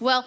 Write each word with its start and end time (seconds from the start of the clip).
Well, 0.00 0.24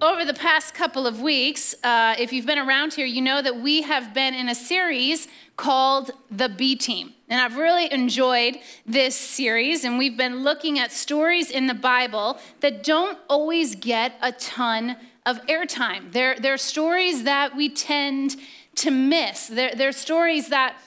over 0.00 0.24
the 0.24 0.32
past 0.32 0.72
couple 0.72 1.06
of 1.06 1.20
weeks, 1.20 1.74
uh, 1.84 2.14
if 2.18 2.32
you've 2.32 2.46
been 2.46 2.58
around 2.58 2.94
here, 2.94 3.04
you 3.04 3.20
know 3.20 3.42
that 3.42 3.60
we 3.60 3.82
have 3.82 4.14
been 4.14 4.32
in 4.32 4.48
a 4.48 4.54
series 4.54 5.28
called 5.58 6.12
The 6.30 6.48
B 6.48 6.74
Team. 6.74 7.12
And 7.28 7.38
I've 7.38 7.58
really 7.58 7.92
enjoyed 7.92 8.60
this 8.86 9.14
series, 9.14 9.84
and 9.84 9.98
we've 9.98 10.16
been 10.16 10.42
looking 10.42 10.78
at 10.78 10.90
stories 10.90 11.50
in 11.50 11.66
the 11.66 11.74
Bible 11.74 12.38
that 12.60 12.82
don't 12.82 13.18
always 13.28 13.74
get 13.74 14.14
a 14.22 14.32
ton 14.32 14.96
of 15.26 15.44
airtime. 15.48 16.12
They're, 16.12 16.36
they're 16.36 16.56
stories 16.56 17.24
that 17.24 17.54
we 17.54 17.68
tend 17.68 18.36
to 18.76 18.90
miss. 18.90 19.48
They're, 19.48 19.74
they're 19.74 19.92
stories 19.92 20.48
that 20.48 20.78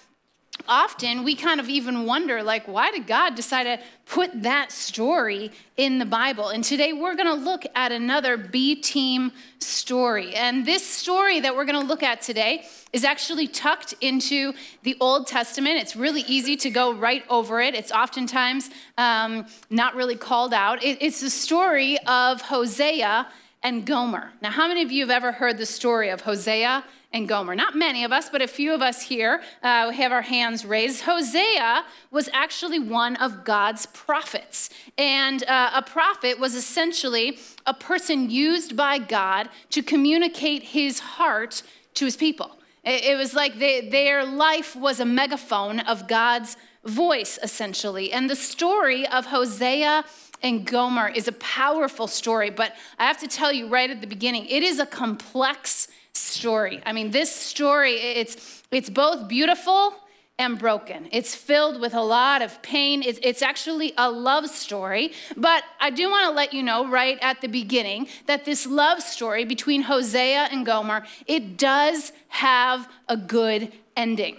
often 0.67 1.23
we 1.23 1.35
kind 1.35 1.59
of 1.59 1.67
even 1.67 2.05
wonder 2.05 2.41
like 2.41 2.67
why 2.67 2.91
did 2.91 3.07
god 3.07 3.35
decide 3.35 3.63
to 3.63 3.79
put 4.05 4.43
that 4.43 4.71
story 4.71 5.51
in 5.77 5.97
the 5.97 6.05
bible? 6.05 6.49
And 6.49 6.63
today 6.63 6.93
we're 6.93 7.15
going 7.15 7.27
to 7.27 7.43
look 7.43 7.63
at 7.75 7.91
another 7.91 8.37
b 8.37 8.75
team 8.75 9.31
story. 9.59 10.35
And 10.35 10.65
this 10.65 10.85
story 10.85 11.39
that 11.39 11.55
we're 11.55 11.65
going 11.65 11.81
to 11.81 11.87
look 11.87 12.03
at 12.03 12.21
today 12.21 12.65
is 12.91 13.03
actually 13.03 13.47
tucked 13.47 13.93
into 14.01 14.53
the 14.83 14.95
old 14.99 15.27
testament. 15.27 15.77
It's 15.77 15.95
really 15.95 16.21
easy 16.21 16.55
to 16.57 16.69
go 16.69 16.93
right 16.93 17.23
over 17.29 17.59
it. 17.59 17.73
It's 17.73 17.91
oftentimes 17.91 18.69
um, 18.97 19.45
not 19.69 19.95
really 19.95 20.15
called 20.15 20.53
out. 20.53 20.83
It, 20.83 20.99
it's 21.01 21.21
the 21.21 21.29
story 21.29 21.97
of 22.05 22.41
hosea 22.41 23.27
and 23.63 23.85
gomer. 23.85 24.31
Now 24.41 24.51
how 24.51 24.67
many 24.67 24.83
of 24.83 24.91
you 24.91 25.01
have 25.01 25.09
ever 25.09 25.31
heard 25.31 25.57
the 25.57 25.65
story 25.65 26.09
of 26.09 26.21
hosea 26.21 26.83
and 27.13 27.27
Gomer. 27.27 27.55
Not 27.55 27.75
many 27.75 28.03
of 28.03 28.11
us, 28.11 28.29
but 28.29 28.41
a 28.41 28.47
few 28.47 28.73
of 28.73 28.81
us 28.81 29.03
here 29.03 29.41
uh, 29.61 29.91
have 29.91 30.11
our 30.11 30.23
hands 30.23 30.65
raised. 30.65 31.03
Hosea 31.03 31.85
was 32.11 32.27
actually 32.33 32.79
one 32.79 33.15
of 33.17 33.45
God's 33.45 33.85
prophets. 33.85 34.71
And 34.97 35.43
uh, 35.43 35.71
a 35.75 35.83
prophet 35.83 36.39
was 36.39 36.55
essentially 36.55 37.37
a 37.65 37.73
person 37.73 38.31
used 38.31 38.75
by 38.75 38.97
God 38.97 39.49
to 39.69 39.83
communicate 39.83 40.63
his 40.63 40.99
heart 40.99 41.61
to 41.93 42.05
his 42.05 42.17
people. 42.17 42.57
It, 42.83 43.05
it 43.05 43.15
was 43.15 43.35
like 43.35 43.59
they, 43.59 43.87
their 43.87 44.25
life 44.25 44.75
was 44.75 44.99
a 44.99 45.05
megaphone 45.05 45.81
of 45.81 46.07
God's 46.07 46.57
voice, 46.83 47.37
essentially. 47.43 48.11
And 48.11 48.29
the 48.29 48.35
story 48.35 49.07
of 49.07 49.27
Hosea 49.27 50.03
and 50.41 50.65
Gomer 50.65 51.07
is 51.07 51.27
a 51.27 51.31
powerful 51.33 52.07
story, 52.07 52.49
but 52.49 52.73
I 52.99 53.05
have 53.05 53.19
to 53.19 53.27
tell 53.27 53.53
you 53.53 53.67
right 53.67 53.89
at 53.89 54.01
the 54.01 54.07
beginning, 54.07 54.45
it 54.47 54.61
is 54.61 54.79
a 54.79 54.85
complex 54.85 55.87
story. 56.13 56.81
I 56.85 56.93
mean, 56.93 57.11
this 57.11 57.33
story, 57.33 57.93
it's, 57.93 58.63
it's 58.71 58.89
both 58.89 59.27
beautiful 59.27 59.95
and 60.39 60.57
broken. 60.57 61.07
It's 61.11 61.35
filled 61.35 61.79
with 61.79 61.93
a 61.93 62.01
lot 62.01 62.41
of 62.41 62.61
pain. 62.61 63.03
It's, 63.03 63.19
it's 63.21 63.41
actually 63.41 63.93
a 63.97 64.09
love 64.09 64.47
story. 64.47 65.13
But 65.37 65.63
I 65.79 65.89
do 65.89 66.09
want 66.09 66.27
to 66.27 66.31
let 66.31 66.53
you 66.53 66.63
know 66.63 66.87
right 66.87 67.17
at 67.21 67.41
the 67.41 67.47
beginning 67.47 68.07
that 68.25 68.45
this 68.45 68.65
love 68.65 69.01
story 69.01 69.45
between 69.45 69.83
Hosea 69.83 70.49
and 70.51 70.65
Gomer, 70.65 71.05
it 71.27 71.57
does 71.57 72.11
have 72.29 72.87
a 73.07 73.17
good 73.17 73.71
ending. 73.95 74.35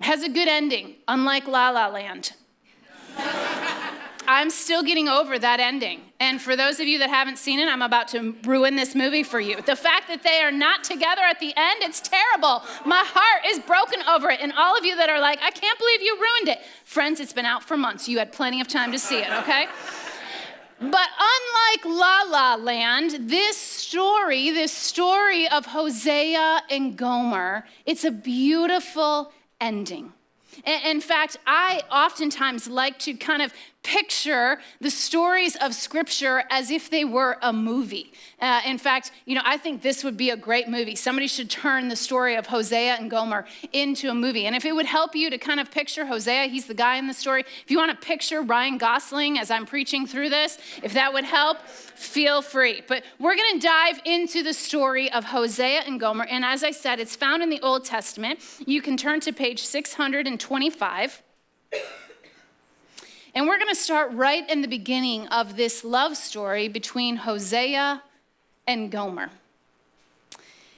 It 0.00 0.06
has 0.06 0.22
a 0.22 0.28
good 0.28 0.48
ending, 0.48 0.96
unlike 1.08 1.46
La 1.46 1.70
La 1.70 1.88
Land. 1.88 2.32
I'm 4.26 4.50
still 4.50 4.82
getting 4.82 5.08
over 5.08 5.38
that 5.38 5.60
ending. 5.60 6.00
And 6.20 6.40
for 6.40 6.56
those 6.56 6.80
of 6.80 6.86
you 6.86 6.98
that 6.98 7.10
haven't 7.10 7.38
seen 7.38 7.58
it, 7.58 7.68
I'm 7.68 7.82
about 7.82 8.08
to 8.08 8.34
ruin 8.44 8.76
this 8.76 8.94
movie 8.94 9.22
for 9.22 9.40
you. 9.40 9.60
The 9.60 9.76
fact 9.76 10.08
that 10.08 10.22
they 10.22 10.40
are 10.40 10.50
not 10.50 10.84
together 10.84 11.22
at 11.22 11.40
the 11.40 11.52
end, 11.56 11.82
it's 11.82 12.00
terrible. 12.00 12.62
My 12.86 13.02
heart 13.04 13.44
is 13.46 13.58
broken 13.60 14.02
over 14.08 14.30
it. 14.30 14.40
And 14.40 14.52
all 14.52 14.76
of 14.76 14.84
you 14.84 14.96
that 14.96 15.10
are 15.10 15.20
like, 15.20 15.40
I 15.42 15.50
can't 15.50 15.78
believe 15.78 16.00
you 16.00 16.16
ruined 16.16 16.48
it. 16.48 16.64
Friends, 16.84 17.20
it's 17.20 17.32
been 17.32 17.44
out 17.44 17.62
for 17.62 17.76
months. 17.76 18.08
You 18.08 18.18
had 18.18 18.32
plenty 18.32 18.60
of 18.60 18.68
time 18.68 18.92
to 18.92 18.98
see 18.98 19.18
it, 19.18 19.30
okay? 19.42 19.66
But 20.80 21.08
unlike 21.18 21.84
La 21.84 22.22
La 22.30 22.54
Land, 22.56 23.28
this 23.30 23.56
story, 23.56 24.50
this 24.50 24.72
story 24.72 25.48
of 25.48 25.66
Hosea 25.66 26.62
and 26.70 26.96
Gomer, 26.96 27.64
it's 27.86 28.04
a 28.04 28.10
beautiful 28.10 29.32
ending. 29.60 30.12
In 30.66 31.00
fact, 31.00 31.36
I 31.46 31.82
oftentimes 31.90 32.68
like 32.68 32.98
to 33.00 33.14
kind 33.14 33.42
of 33.42 33.52
picture 33.84 34.58
the 34.80 34.90
stories 34.90 35.54
of 35.56 35.74
Scripture 35.74 36.42
as 36.50 36.70
if 36.70 36.90
they 36.90 37.04
were 37.04 37.36
a 37.42 37.52
movie. 37.52 38.12
Uh, 38.40 38.60
in 38.66 38.78
fact, 38.78 39.12
you 39.26 39.36
know, 39.36 39.42
I 39.44 39.58
think 39.58 39.82
this 39.82 40.02
would 40.02 40.16
be 40.16 40.30
a 40.30 40.36
great 40.36 40.68
movie. 40.68 40.96
Somebody 40.96 41.28
should 41.28 41.50
turn 41.50 41.88
the 41.88 41.96
story 41.96 42.34
of 42.34 42.46
Hosea 42.46 42.94
and 42.94 43.10
Gomer 43.10 43.46
into 43.72 44.10
a 44.10 44.14
movie. 44.14 44.46
And 44.46 44.56
if 44.56 44.64
it 44.64 44.74
would 44.74 44.86
help 44.86 45.14
you 45.14 45.30
to 45.30 45.38
kind 45.38 45.60
of 45.60 45.70
picture 45.70 46.06
Hosea, 46.06 46.46
he's 46.46 46.66
the 46.66 46.74
guy 46.74 46.96
in 46.96 47.06
the 47.06 47.14
story. 47.14 47.44
If 47.62 47.70
you 47.70 47.78
want 47.78 47.92
to 47.92 48.06
picture 48.06 48.42
Ryan 48.42 48.78
Gosling 48.78 49.38
as 49.38 49.50
I'm 49.50 49.66
preaching 49.66 50.06
through 50.06 50.30
this, 50.30 50.58
if 50.82 50.94
that 50.94 51.12
would 51.12 51.24
help, 51.24 51.60
feel 51.68 52.42
free. 52.42 52.82
But 52.88 53.04
we're 53.18 53.36
going 53.36 53.60
to 53.60 53.66
dive 53.66 54.00
into 54.04 54.42
the 54.42 54.54
story 54.54 55.12
of 55.12 55.24
Hosea 55.24 55.82
and 55.86 56.00
Gomer. 56.00 56.24
And 56.24 56.44
as 56.44 56.64
I 56.64 56.70
said, 56.70 56.98
it's 57.00 57.14
found 57.14 57.42
in 57.42 57.50
the 57.50 57.60
Old 57.60 57.84
Testament. 57.84 58.40
You 58.66 58.80
can 58.80 58.96
turn 58.96 59.20
to 59.20 59.32
page 59.32 59.62
625. 59.62 61.22
And 63.34 63.48
we're 63.48 63.58
going 63.58 63.68
to 63.68 63.74
start 63.74 64.12
right 64.12 64.48
in 64.48 64.62
the 64.62 64.68
beginning 64.68 65.26
of 65.26 65.56
this 65.56 65.82
love 65.82 66.16
story 66.16 66.68
between 66.68 67.16
Hosea 67.16 68.00
and 68.64 68.92
Gomer. 68.92 69.30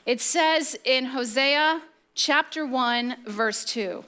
It 0.06 0.22
says 0.22 0.78
in 0.82 1.06
Hosea 1.06 1.82
chapter 2.14 2.64
1, 2.64 3.16
verse 3.26 3.62
2. 3.66 4.04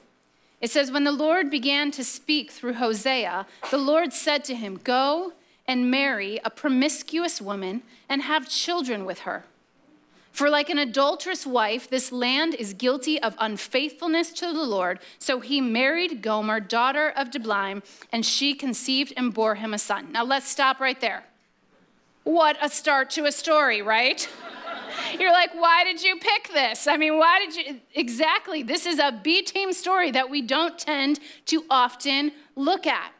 It 0.61 0.71
says, 0.71 0.91
When 0.91 1.03
the 1.03 1.11
Lord 1.11 1.51
began 1.51 1.91
to 1.91 2.03
speak 2.03 2.49
through 2.49 2.73
Hosea, 2.73 3.45
the 3.69 3.77
Lord 3.77 4.13
said 4.13 4.43
to 4.45 4.55
him, 4.55 4.79
Go 4.83 5.33
and 5.67 5.91
marry 5.91 6.39
a 6.43 6.49
promiscuous 6.49 7.39
woman 7.39 7.83
and 8.09 8.23
have 8.23 8.49
children 8.49 9.05
with 9.05 9.19
her. 9.19 9.43
For 10.39 10.49
like 10.49 10.69
an 10.69 10.77
adulterous 10.77 11.45
wife, 11.45 11.89
this 11.89 12.13
land 12.13 12.55
is 12.55 12.73
guilty 12.73 13.21
of 13.21 13.35
unfaithfulness 13.39 14.31
to 14.31 14.53
the 14.53 14.63
Lord. 14.63 14.99
So 15.17 15.41
he 15.41 15.59
married 15.59 16.21
Gomer, 16.21 16.61
daughter 16.61 17.09
of 17.09 17.29
Diblaim, 17.29 17.83
and 18.13 18.25
she 18.25 18.53
conceived 18.53 19.11
and 19.17 19.33
bore 19.33 19.55
him 19.55 19.73
a 19.73 19.77
son. 19.77 20.13
Now 20.13 20.23
let's 20.23 20.47
stop 20.47 20.79
right 20.79 20.97
there. 21.01 21.25
What 22.23 22.55
a 22.61 22.69
start 22.69 23.09
to 23.09 23.25
a 23.25 23.33
story, 23.33 23.81
right? 23.81 24.29
You're 25.19 25.33
like, 25.33 25.53
why 25.55 25.83
did 25.83 26.01
you 26.01 26.15
pick 26.15 26.53
this? 26.53 26.87
I 26.87 26.95
mean, 26.95 27.17
why 27.17 27.45
did 27.45 27.55
you? 27.57 27.81
Exactly. 27.93 28.63
This 28.63 28.85
is 28.85 28.97
a 28.97 29.19
B 29.21 29.41
team 29.41 29.73
story 29.73 30.09
that 30.11 30.29
we 30.29 30.41
don't 30.41 30.79
tend 30.79 31.19
to 31.47 31.65
often 31.69 32.31
look 32.55 32.87
at. 32.87 33.11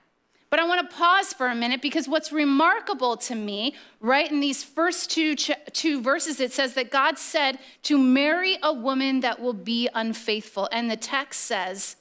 But 0.50 0.60
I 0.60 0.66
want 0.66 0.90
to 0.90 0.96
pause 0.96 1.32
for 1.32 1.48
a 1.48 1.56
minute 1.56 1.82
because 1.82 2.08
what's 2.08 2.32
remarkable 2.32 3.18
to 3.18 3.36
me, 3.36 3.76
right 4.00 4.30
in 4.30 4.40
these 4.40 4.64
first 4.64 5.12
two, 5.12 5.36
ch- 5.36 5.52
two 5.74 6.02
verses, 6.02 6.40
it 6.40 6.52
says 6.52 6.74
that 6.74 6.90
God 6.90 7.20
said 7.20 7.60
to 7.84 7.98
marry 7.98 8.58
a 8.64 8.74
woman 8.74 9.20
that 9.20 9.40
will 9.40 9.54
be 9.54 9.90
unfaithful. 9.94 10.68
And 10.72 10.90
the 10.90 10.98
text 10.98 11.42
says, 11.42 11.98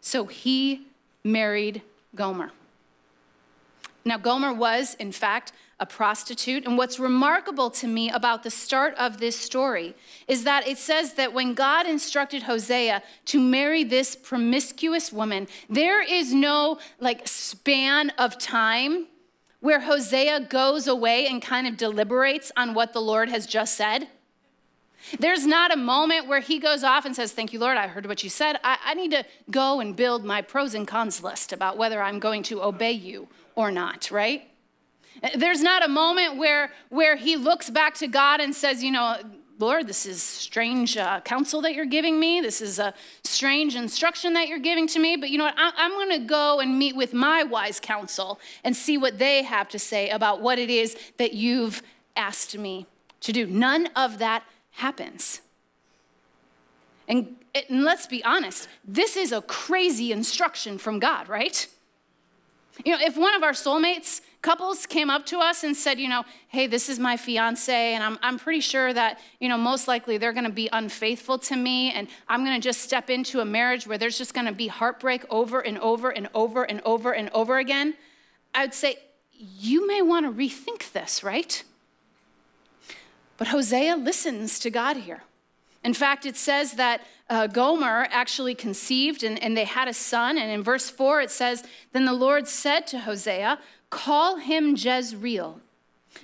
so 0.00 0.26
he 0.26 0.88
married 1.22 1.82
Gomer. 2.14 2.50
Now, 4.04 4.18
Gomer 4.18 4.52
was, 4.52 4.94
in 4.94 5.12
fact, 5.12 5.52
a 5.84 5.86
prostitute. 5.86 6.64
And 6.64 6.78
what's 6.78 6.98
remarkable 6.98 7.68
to 7.72 7.86
me 7.86 8.08
about 8.08 8.42
the 8.42 8.50
start 8.50 8.94
of 8.96 9.18
this 9.18 9.36
story 9.36 9.94
is 10.26 10.44
that 10.44 10.66
it 10.66 10.78
says 10.78 11.12
that 11.14 11.34
when 11.34 11.52
God 11.52 11.86
instructed 11.86 12.44
Hosea 12.44 13.02
to 13.26 13.38
marry 13.38 13.84
this 13.84 14.16
promiscuous 14.16 15.12
woman, 15.12 15.46
there 15.68 16.02
is 16.02 16.32
no 16.32 16.78
like 17.00 17.28
span 17.28 18.10
of 18.16 18.38
time 18.38 19.08
where 19.60 19.80
Hosea 19.80 20.46
goes 20.48 20.86
away 20.86 21.26
and 21.26 21.42
kind 21.42 21.66
of 21.66 21.76
deliberates 21.76 22.50
on 22.56 22.72
what 22.72 22.94
the 22.94 23.02
Lord 23.02 23.28
has 23.28 23.46
just 23.46 23.74
said. 23.74 24.08
There's 25.20 25.46
not 25.46 25.70
a 25.70 25.76
moment 25.76 26.28
where 26.28 26.40
he 26.40 26.58
goes 26.58 26.82
off 26.82 27.04
and 27.04 27.14
says, 27.14 27.32
Thank 27.32 27.52
you, 27.52 27.58
Lord, 27.58 27.76
I 27.76 27.88
heard 27.88 28.06
what 28.06 28.24
you 28.24 28.30
said. 28.30 28.58
I, 28.64 28.78
I, 28.86 28.94
need 28.94 29.10
to 29.10 29.22
go 29.50 29.80
and 29.80 29.94
build 29.94 30.24
my 30.24 30.40
pros 30.40 30.72
and 30.74 30.88
cons 30.88 31.22
list 31.22 31.52
about 31.52 31.76
whether 31.76 32.00
I'm 32.00 32.20
going 32.20 32.42
to 32.44 32.62
obey 32.62 32.92
you 32.92 33.28
or 33.54 33.70
not, 33.70 34.10
right? 34.10 34.48
There's 35.34 35.62
not 35.62 35.84
a 35.84 35.88
moment 35.88 36.36
where, 36.36 36.70
where 36.90 37.16
he 37.16 37.36
looks 37.36 37.70
back 37.70 37.94
to 37.96 38.06
God 38.06 38.40
and 38.40 38.54
says, 38.54 38.82
You 38.82 38.90
know, 38.90 39.16
Lord, 39.58 39.86
this 39.86 40.04
is 40.04 40.22
strange 40.22 40.96
uh, 40.96 41.20
counsel 41.20 41.62
that 41.62 41.74
you're 41.74 41.86
giving 41.86 42.18
me. 42.18 42.40
This 42.40 42.60
is 42.60 42.78
a 42.78 42.92
strange 43.22 43.76
instruction 43.76 44.32
that 44.34 44.48
you're 44.48 44.58
giving 44.58 44.86
to 44.88 44.98
me. 44.98 45.16
But 45.16 45.30
you 45.30 45.38
know 45.38 45.44
what? 45.44 45.54
I, 45.56 45.72
I'm 45.76 45.92
going 45.92 46.10
to 46.10 46.26
go 46.26 46.60
and 46.60 46.78
meet 46.78 46.96
with 46.96 47.14
my 47.14 47.44
wise 47.44 47.80
counsel 47.80 48.40
and 48.64 48.76
see 48.76 48.98
what 48.98 49.18
they 49.18 49.42
have 49.42 49.68
to 49.70 49.78
say 49.78 50.10
about 50.10 50.42
what 50.42 50.58
it 50.58 50.70
is 50.70 50.96
that 51.18 51.34
you've 51.34 51.82
asked 52.16 52.58
me 52.58 52.86
to 53.20 53.32
do. 53.32 53.46
None 53.46 53.88
of 53.96 54.18
that 54.18 54.44
happens. 54.72 55.40
And, 57.08 57.36
and 57.54 57.84
let's 57.84 58.06
be 58.06 58.24
honest, 58.24 58.68
this 58.84 59.16
is 59.16 59.30
a 59.30 59.42
crazy 59.42 60.10
instruction 60.10 60.78
from 60.78 60.98
God, 60.98 61.28
right? 61.28 61.66
You 62.84 62.92
know, 62.92 62.98
if 63.00 63.16
one 63.16 63.34
of 63.34 63.42
our 63.42 63.52
soulmates 63.52 64.20
couples 64.44 64.84
came 64.84 65.08
up 65.08 65.24
to 65.24 65.38
us 65.38 65.64
and 65.64 65.74
said, 65.74 65.98
you 65.98 66.06
know, 66.06 66.22
hey, 66.48 66.66
this 66.66 66.90
is 66.90 66.98
my 66.98 67.16
fiance, 67.16 67.94
and 67.94 68.04
I'm, 68.04 68.18
I'm 68.20 68.38
pretty 68.38 68.60
sure 68.60 68.92
that, 68.92 69.18
you 69.40 69.48
know, 69.48 69.56
most 69.56 69.88
likely 69.88 70.18
they're 70.18 70.34
gonna 70.34 70.50
be 70.50 70.68
unfaithful 70.70 71.38
to 71.38 71.56
me, 71.56 71.92
and 71.92 72.08
I'm 72.28 72.44
gonna 72.44 72.60
just 72.60 72.82
step 72.82 73.08
into 73.08 73.40
a 73.40 73.44
marriage 73.46 73.86
where 73.86 73.96
there's 73.96 74.18
just 74.18 74.34
gonna 74.34 74.52
be 74.52 74.66
heartbreak 74.68 75.24
over 75.30 75.60
and 75.60 75.78
over 75.78 76.10
and 76.10 76.28
over 76.34 76.62
and 76.62 76.82
over 76.84 77.12
and 77.12 77.30
over 77.30 77.56
again, 77.56 77.94
I 78.54 78.64
would 78.64 78.74
say, 78.74 78.98
you 79.32 79.86
may 79.86 80.02
wanna 80.02 80.30
rethink 80.30 80.92
this, 80.92 81.24
right? 81.24 81.64
But 83.38 83.48
Hosea 83.48 83.96
listens 83.96 84.58
to 84.58 84.68
God 84.68 84.98
here. 84.98 85.22
In 85.82 85.94
fact, 85.94 86.26
it 86.26 86.36
says 86.36 86.72
that 86.72 87.02
uh, 87.28 87.46
Gomer 87.46 88.06
actually 88.10 88.54
conceived 88.54 89.22
and, 89.22 89.42
and 89.42 89.56
they 89.56 89.64
had 89.64 89.88
a 89.88 89.92
son. 89.94 90.38
And 90.38 90.50
in 90.50 90.62
verse 90.62 90.88
4, 90.90 91.20
it 91.22 91.30
says, 91.30 91.62
Then 91.92 92.04
the 92.04 92.12
Lord 92.12 92.48
said 92.48 92.86
to 92.88 93.00
Hosea, 93.00 93.58
Call 93.94 94.38
him 94.38 94.74
Jezreel, 94.76 95.60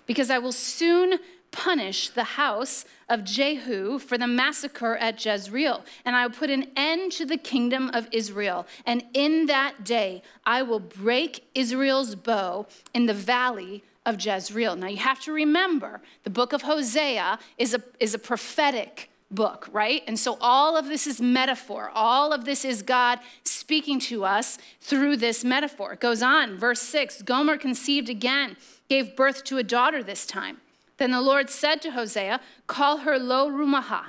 because 0.05 0.29
I 0.29 0.39
will 0.39 0.51
soon 0.51 1.21
punish 1.53 2.09
the 2.09 2.25
house 2.25 2.85
of 3.09 3.23
Jehu 3.23 4.01
for 4.01 4.19
the 4.19 4.27
massacre 4.27 4.97
at 4.97 5.25
Jezreel, 5.25 5.85
and 6.05 6.17
I 6.17 6.27
will 6.27 6.35
put 6.35 6.51
an 6.51 6.67
end 6.77 7.13
to 7.13 7.25
the 7.25 7.37
kingdom 7.37 7.89
of 7.95 8.09
Israel. 8.11 8.67
And 8.85 9.05
in 9.15 9.47
that 9.47 9.85
day, 9.85 10.23
I 10.45 10.63
will 10.63 10.81
break 10.81 11.45
Israel's 11.55 12.17
bow 12.17 12.67
in 12.93 13.07
the 13.07 13.15
valley 13.15 13.85
of 14.05 14.25
Jezreel. 14.25 14.75
Now, 14.75 14.89
you 14.89 14.97
have 14.97 15.21
to 15.21 15.33
remember 15.33 16.01
the 16.25 16.31
book 16.31 16.53
of 16.53 16.63
Hosea 16.63 17.39
is 17.57 17.73
a, 17.73 17.83
is 18.01 18.15
a 18.15 18.19
prophetic 18.19 19.10
book, 19.31 19.69
right? 19.73 20.03
And 20.07 20.19
so 20.19 20.37
all 20.41 20.77
of 20.77 20.89
this 20.89 21.07
is 21.07 21.21
metaphor. 21.21 21.91
All 21.95 22.33
of 22.33 22.45
this 22.45 22.65
is 22.65 22.83
God 22.83 23.21
speaking 23.45 24.01
to 24.01 24.25
us 24.25 24.59
through 24.81 25.17
this 25.17 25.45
metaphor. 25.45 25.93
It 25.93 26.01
goes 26.01 26.23
on, 26.23 26.57
verse 26.57 26.83
6 26.83 27.23
Gomer 27.23 27.57
conceived 27.57 28.09
again, 28.09 28.57
gave 28.89 29.17
birth 29.17 29.45
to 29.45 29.59
a 29.59 29.63
daughter 29.63 30.03
this 30.03 30.27
time. 30.27 30.59
Then 30.97 31.13
the 31.13 31.23
Lord 31.23 31.49
said 31.49 31.81
to 31.83 31.93
Hosea, 31.93 32.41
Call 32.67 32.99
her 32.99 33.19
Lo 33.19 33.49
Ruhamah, 33.51 34.07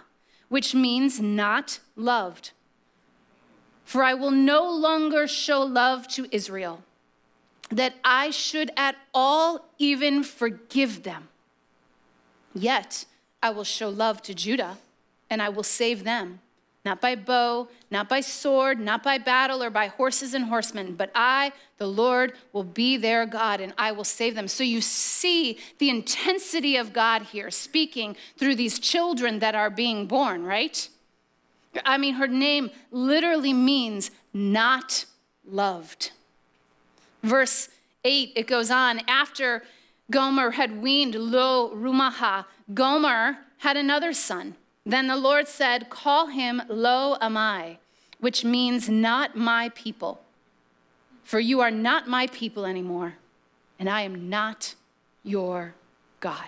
which 0.50 0.73
means 0.75 1.19
not 1.19 1.79
loved. 1.95 2.51
For 3.85 4.03
I 4.03 4.13
will 4.13 4.31
no 4.31 4.69
longer 4.69 5.27
show 5.27 5.62
love 5.62 6.07
to 6.09 6.27
Israel, 6.31 6.83
that 7.69 7.95
I 8.03 8.31
should 8.31 8.71
at 8.75 8.95
all 9.13 9.69
even 9.77 10.23
forgive 10.23 11.03
them. 11.03 11.29
Yet 12.53 13.06
I 13.41 13.51
will 13.51 13.63
show 13.63 13.89
love 13.89 14.21
to 14.23 14.33
Judah 14.33 14.77
and 15.31 15.42
I 15.42 15.50
will 15.50 15.63
save 15.63 16.04
them. 16.04 16.42
Not 16.83 17.00
by 17.00 17.16
bow, 17.16 17.68
not 17.92 18.10
by 18.10 18.22
sword, 18.22 18.80
not 18.80 19.04
by 19.04 19.19
battle 19.19 19.63
or 19.63 19.69
by 19.69 19.88
horses 19.88 20.33
and 20.33 20.45
horsemen, 20.45 20.95
but 20.95 21.12
I, 21.13 21.54
the 21.78 21.88
Lord, 21.88 22.33
will 22.54 22.63
be 22.63 22.98
their 22.98 23.25
God 23.28 23.62
and 23.62 23.74
I 23.78 23.92
will 23.92 24.04
save 24.04 24.33
them. 24.33 24.48
So 24.48 24.63
you 24.63 24.81
see 24.81 25.60
the 25.78 25.89
intensity 25.92 26.75
of 26.75 26.92
God 26.92 27.22
here 27.22 27.51
speaking 27.51 28.18
through 28.36 28.56
these 28.56 28.80
children 28.80 29.39
that 29.39 29.54
are 29.54 29.69
being 29.69 30.07
born, 30.07 30.44
right? 30.44 30.89
I 31.86 31.98
mean, 32.00 32.16
her 32.16 32.28
name 32.28 32.72
literally 32.89 33.54
means 33.54 34.10
not 34.33 35.06
loved. 35.48 36.12
Verse 37.22 37.69
8, 38.04 38.33
it 38.36 38.48
goes 38.48 38.72
on 38.72 39.01
after 39.07 39.63
Gomer 40.10 40.51
had 40.51 40.81
weaned 40.81 41.13
Lo 41.13 41.74
Ruhamah, 41.75 42.45
Gomer 42.74 43.38
had 43.60 43.78
another 43.78 44.13
son. 44.13 44.56
Then 44.86 45.07
the 45.07 45.16
Lord 45.16 45.48
said, 45.48 45.89
Call 45.89 46.28
him 46.28 46.62
Lo 46.68 47.18
Ammi, 47.22 47.78
which 48.19 48.44
means 48.44 48.89
not 48.89 49.36
my 49.36 49.69
people. 49.69 50.22
For 51.24 51.39
you 51.39 51.62
are 51.62 51.72
not 51.72 52.07
my 52.07 52.28
people 52.28 52.66
anymore, 52.66 53.16
and 53.80 53.89
I 53.89 54.01
am 54.01 54.30
not 54.30 54.75
your 55.24 55.75
God. 56.19 56.48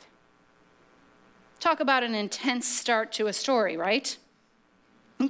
Talk 1.59 1.80
about 1.80 2.03
an 2.03 2.15
intense 2.15 2.68
start 2.68 3.13
to 3.13 3.27
a 3.27 3.33
story, 3.33 3.77
right? 3.77 4.18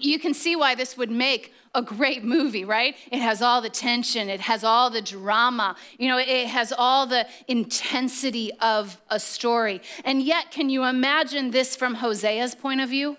You 0.01 0.19
can 0.19 0.33
see 0.33 0.55
why 0.55 0.75
this 0.75 0.97
would 0.97 1.11
make 1.11 1.53
a 1.75 1.81
great 1.81 2.23
movie, 2.23 2.65
right? 2.65 2.95
It 3.11 3.19
has 3.19 3.41
all 3.41 3.61
the 3.61 3.69
tension, 3.69 4.29
it 4.29 4.41
has 4.41 4.63
all 4.63 4.89
the 4.89 5.01
drama, 5.01 5.75
you 5.97 6.07
know, 6.07 6.19
it 6.19 6.47
has 6.47 6.71
all 6.71 7.07
the 7.07 7.27
intensity 7.47 8.51
of 8.61 9.01
a 9.09 9.19
story. 9.19 9.81
And 10.05 10.21
yet, 10.21 10.51
can 10.51 10.69
you 10.69 10.83
imagine 10.83 11.51
this 11.51 11.75
from 11.75 11.95
Hosea's 11.95 12.53
point 12.53 12.81
of 12.81 12.89
view? 12.89 13.17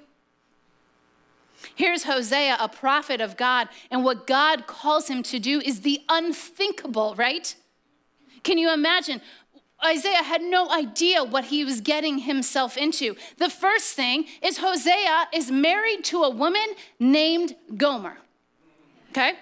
Here's 1.75 2.05
Hosea, 2.05 2.57
a 2.61 2.69
prophet 2.69 3.21
of 3.21 3.37
God, 3.37 3.69
and 3.91 4.05
what 4.05 4.27
God 4.27 4.67
calls 4.67 5.09
him 5.09 5.23
to 5.25 5.39
do 5.39 5.61
is 5.61 5.81
the 5.81 6.01
unthinkable, 6.09 7.15
right? 7.17 7.55
Can 8.45 8.59
you 8.59 8.73
imagine? 8.73 9.21
Hosea 9.85 10.23
had 10.23 10.43
no 10.43 10.71
idea 10.71 11.23
what 11.23 11.45
he 11.45 11.65
was 11.65 11.81
getting 11.81 12.21
himself 12.21 12.77
into. 12.77 13.17
The 13.37 13.51
first 13.51 13.95
thing 13.95 14.27
is 14.43 14.59
Hosea 14.59 15.29
is 15.33 15.51
married 15.51 16.05
to 16.05 16.23
a 16.23 16.31
woman 16.31 16.67
named 16.99 17.55
Gomer 17.77 18.19
okay? 19.15 19.35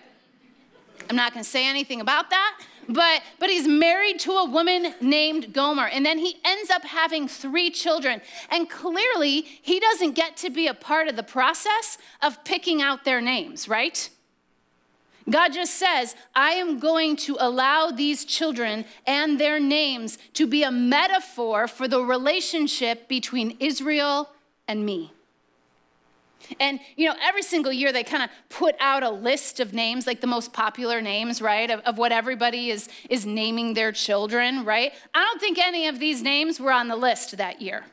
I'm 1.08 1.16
not 1.16 1.32
gonna 1.32 1.44
say 1.44 1.66
anything 1.66 2.02
about 2.02 2.28
that, 2.30 2.60
but, 2.88 3.22
but 3.38 3.48
he's 3.48 3.66
married 3.66 4.20
to 4.20 4.32
a 4.32 4.44
woman 4.44 4.94
named 5.00 5.54
Gomer. 5.54 5.86
And 5.86 6.04
then 6.04 6.18
he 6.18 6.36
ends 6.44 6.70
up 6.70 6.84
having 6.84 7.26
three 7.26 7.70
children. 7.70 8.20
And 8.50 8.68
clearly, 8.68 9.40
he 9.40 9.80
doesn't 9.80 10.12
get 10.12 10.36
to 10.38 10.50
be 10.50 10.66
a 10.66 10.74
part 10.74 11.08
of 11.08 11.16
the 11.16 11.22
process 11.22 11.96
of 12.20 12.44
picking 12.44 12.82
out 12.82 13.04
their 13.04 13.20
names, 13.20 13.66
right? 13.66 14.10
God 15.30 15.52
just 15.52 15.74
says, 15.74 16.16
I 16.34 16.52
am 16.52 16.78
going 16.78 17.16
to 17.16 17.36
allow 17.38 17.90
these 17.90 18.24
children 18.24 18.84
and 19.06 19.38
their 19.38 19.60
names 19.60 20.18
to 20.34 20.46
be 20.46 20.62
a 20.62 20.70
metaphor 20.70 21.68
for 21.68 21.86
the 21.86 22.02
relationship 22.02 23.08
between 23.08 23.56
Israel 23.60 24.30
and 24.66 24.84
me. 24.84 25.12
And, 26.58 26.80
you 26.96 27.08
know, 27.08 27.14
every 27.22 27.42
single 27.42 27.72
year 27.72 27.92
they 27.92 28.02
kind 28.02 28.22
of 28.22 28.30
put 28.48 28.74
out 28.80 29.02
a 29.02 29.10
list 29.10 29.60
of 29.60 29.72
names, 29.72 30.06
like 30.06 30.20
the 30.20 30.26
most 30.26 30.52
popular 30.52 31.00
names, 31.00 31.40
right, 31.40 31.70
of, 31.70 31.80
of 31.80 31.98
what 31.98 32.12
everybody 32.12 32.70
is, 32.70 32.88
is 33.08 33.24
naming 33.24 33.74
their 33.74 33.92
children, 33.92 34.64
right? 34.64 34.92
I 35.14 35.22
don't 35.22 35.40
think 35.40 35.58
any 35.58 35.86
of 35.86 35.98
these 35.98 36.20
names 36.20 36.58
were 36.58 36.72
on 36.72 36.88
the 36.88 36.96
list 36.96 37.36
that 37.36 37.62
year. 37.62 37.84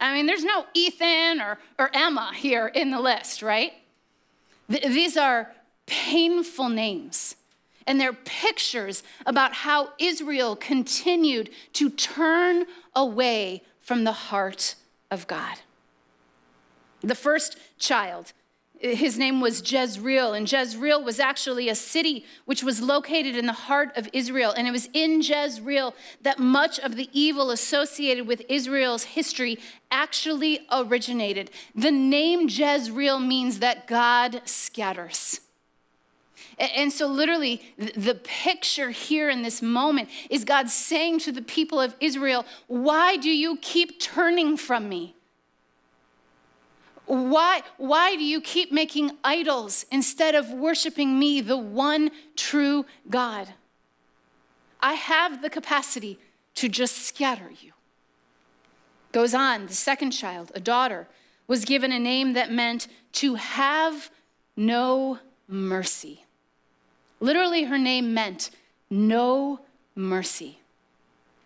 I 0.00 0.14
mean, 0.14 0.26
there's 0.26 0.44
no 0.44 0.66
Ethan 0.74 1.40
or, 1.40 1.58
or 1.78 1.90
Emma 1.94 2.32
here 2.34 2.66
in 2.66 2.90
the 2.90 3.00
list, 3.00 3.40
right? 3.42 3.72
Th- 4.68 4.84
these 4.84 5.16
are 5.16 5.52
painful 5.86 6.68
names. 6.68 7.36
And 7.86 8.00
they're 8.00 8.14
pictures 8.14 9.02
about 9.26 9.52
how 9.52 9.90
Israel 9.98 10.56
continued 10.56 11.50
to 11.74 11.90
turn 11.90 12.64
away 12.94 13.62
from 13.80 14.04
the 14.04 14.12
heart 14.12 14.74
of 15.10 15.26
God. 15.26 15.58
The 17.02 17.14
first 17.14 17.58
child, 17.78 18.32
his 18.78 19.18
name 19.18 19.42
was 19.42 19.70
Jezreel, 19.70 20.32
and 20.32 20.50
Jezreel 20.50 21.02
was 21.02 21.20
actually 21.20 21.68
a 21.68 21.74
city 21.74 22.24
which 22.46 22.62
was 22.62 22.80
located 22.80 23.36
in 23.36 23.44
the 23.44 23.52
heart 23.52 23.94
of 23.96 24.08
Israel. 24.14 24.52
And 24.56 24.66
it 24.66 24.70
was 24.70 24.88
in 24.94 25.20
Jezreel 25.20 25.94
that 26.22 26.38
much 26.38 26.78
of 26.80 26.96
the 26.96 27.10
evil 27.12 27.50
associated 27.50 28.26
with 28.26 28.42
Israel's 28.48 29.04
history 29.04 29.58
actually 29.90 30.60
originated. 30.72 31.50
The 31.74 31.92
name 31.92 32.48
Jezreel 32.48 33.20
means 33.20 33.58
that 33.58 33.86
God 33.86 34.40
scatters. 34.46 35.40
And 36.58 36.92
so, 36.92 37.06
literally, 37.06 37.62
the 37.76 38.14
picture 38.22 38.90
here 38.90 39.28
in 39.28 39.42
this 39.42 39.60
moment 39.60 40.08
is 40.30 40.44
God 40.44 40.68
saying 40.68 41.20
to 41.20 41.32
the 41.32 41.42
people 41.42 41.80
of 41.80 41.94
Israel, 42.00 42.46
Why 42.66 43.16
do 43.16 43.30
you 43.30 43.56
keep 43.56 44.00
turning 44.00 44.56
from 44.56 44.88
me? 44.88 45.14
Why, 47.06 47.62
why 47.76 48.16
do 48.16 48.24
you 48.24 48.40
keep 48.40 48.72
making 48.72 49.12
idols 49.22 49.84
instead 49.90 50.34
of 50.34 50.50
worshiping 50.50 51.18
me, 51.18 51.40
the 51.40 51.56
one 51.56 52.10
true 52.34 52.86
God? 53.10 53.48
I 54.80 54.94
have 54.94 55.42
the 55.42 55.50
capacity 55.50 56.18
to 56.54 56.68
just 56.68 56.98
scatter 56.98 57.50
you. 57.60 57.72
Goes 59.12 59.34
on, 59.34 59.66
the 59.66 59.74
second 59.74 60.12
child, 60.12 60.50
a 60.54 60.60
daughter, 60.60 61.08
was 61.46 61.64
given 61.64 61.92
a 61.92 61.98
name 61.98 62.32
that 62.32 62.50
meant 62.50 62.88
to 63.12 63.34
have 63.34 64.10
no 64.56 65.18
mercy. 65.46 66.23
Literally, 67.20 67.64
her 67.64 67.78
name 67.78 68.14
meant 68.14 68.50
no 68.90 69.60
mercy. 69.94 70.58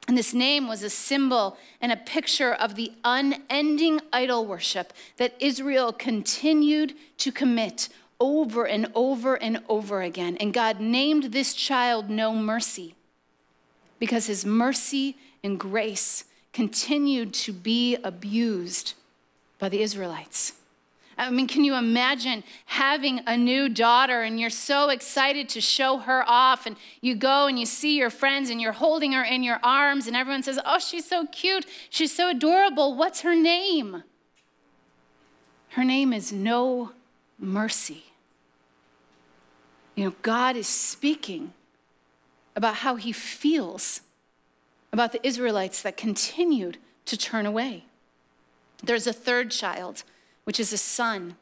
And 0.07 0.17
this 0.17 0.33
name 0.33 0.67
was 0.67 0.83
a 0.83 0.91
symbol 0.91 1.59
and 1.83 1.93
a 1.93 1.97
picture 1.97 2.55
of 2.55 2.75
the 2.75 2.93
unending 3.05 4.01
idol 4.11 4.47
worship 4.47 4.95
that 5.19 5.35
Israel 5.39 5.93
continued 5.93 6.95
to 7.19 7.31
commit 7.31 7.91
over 8.19 8.67
and 8.67 8.91
over 8.95 9.35
and 9.35 9.63
over 9.69 10.01
again. 10.03 10.37
And 10.39 10.55
God 10.55 10.81
named 10.81 11.25
this 11.25 11.53
child 11.53 12.09
No 12.09 12.35
Mercy 12.35 12.95
because 13.99 14.27
his 14.27 14.47
mercy 14.47 15.17
and 15.45 15.61
grace 15.61 16.25
continued 16.53 17.35
to 17.35 17.53
be 17.53 17.97
abused 17.97 18.95
by 19.59 19.69
the 19.69 19.83
Israelites. 19.83 20.55
I 21.19 21.31
mean, 21.31 21.49
can 21.49 21.65
you 21.65 21.75
imagine 21.75 22.45
having 22.67 23.21
a 23.27 23.37
new 23.37 23.69
daughter 23.69 24.23
and 24.23 24.39
you're 24.39 24.51
so 24.51 24.89
excited 24.89 25.49
to 25.51 25.61
show 25.61 25.99
her 25.99 26.23
off 26.29 26.65
and 26.65 26.77
you 27.01 27.17
go 27.17 27.49
and 27.49 27.59
you 27.59 27.67
see 27.67 27.99
your 27.99 28.09
friends 28.11 28.51
and 28.51 28.61
you're 28.61 28.73
holding 28.73 29.13
her 29.13 29.25
in 29.25 29.43
your 29.43 29.59
arms 29.65 30.07
and 30.07 30.17
everyone 30.17 30.45
says, 30.45 30.61
Oh, 30.65 30.79
she's 30.79 31.05
so 31.05 31.27
cute. 31.27 31.67
She's 31.91 32.15
so 32.15 32.31
adorable. 32.31 32.95
What's 32.95 33.23
her 33.23 33.35
name? 33.35 34.05
Her 35.71 35.83
name 35.83 36.13
is 36.13 36.33
No 36.33 36.93
Mercy. 37.37 38.05
You 39.97 40.05
know, 40.05 40.15
God 40.23 40.57
is 40.57 40.69
speaking 40.69 41.53
about 42.55 42.77
how 42.77 42.95
he 42.95 43.11
feels 43.11 44.03
about 44.93 45.11
the 45.11 45.27
Israelites 45.27 45.83
that 45.83 45.97
continued 45.97 46.79
to 47.07 47.17
turn 47.17 47.45
away. 47.45 47.85
there's 48.83 49.09
a 49.09 49.13
third 49.13 49.51
child, 49.51 50.05
which 50.49 50.59
is 50.59 50.73
a 50.73 50.79
son. 50.79 51.37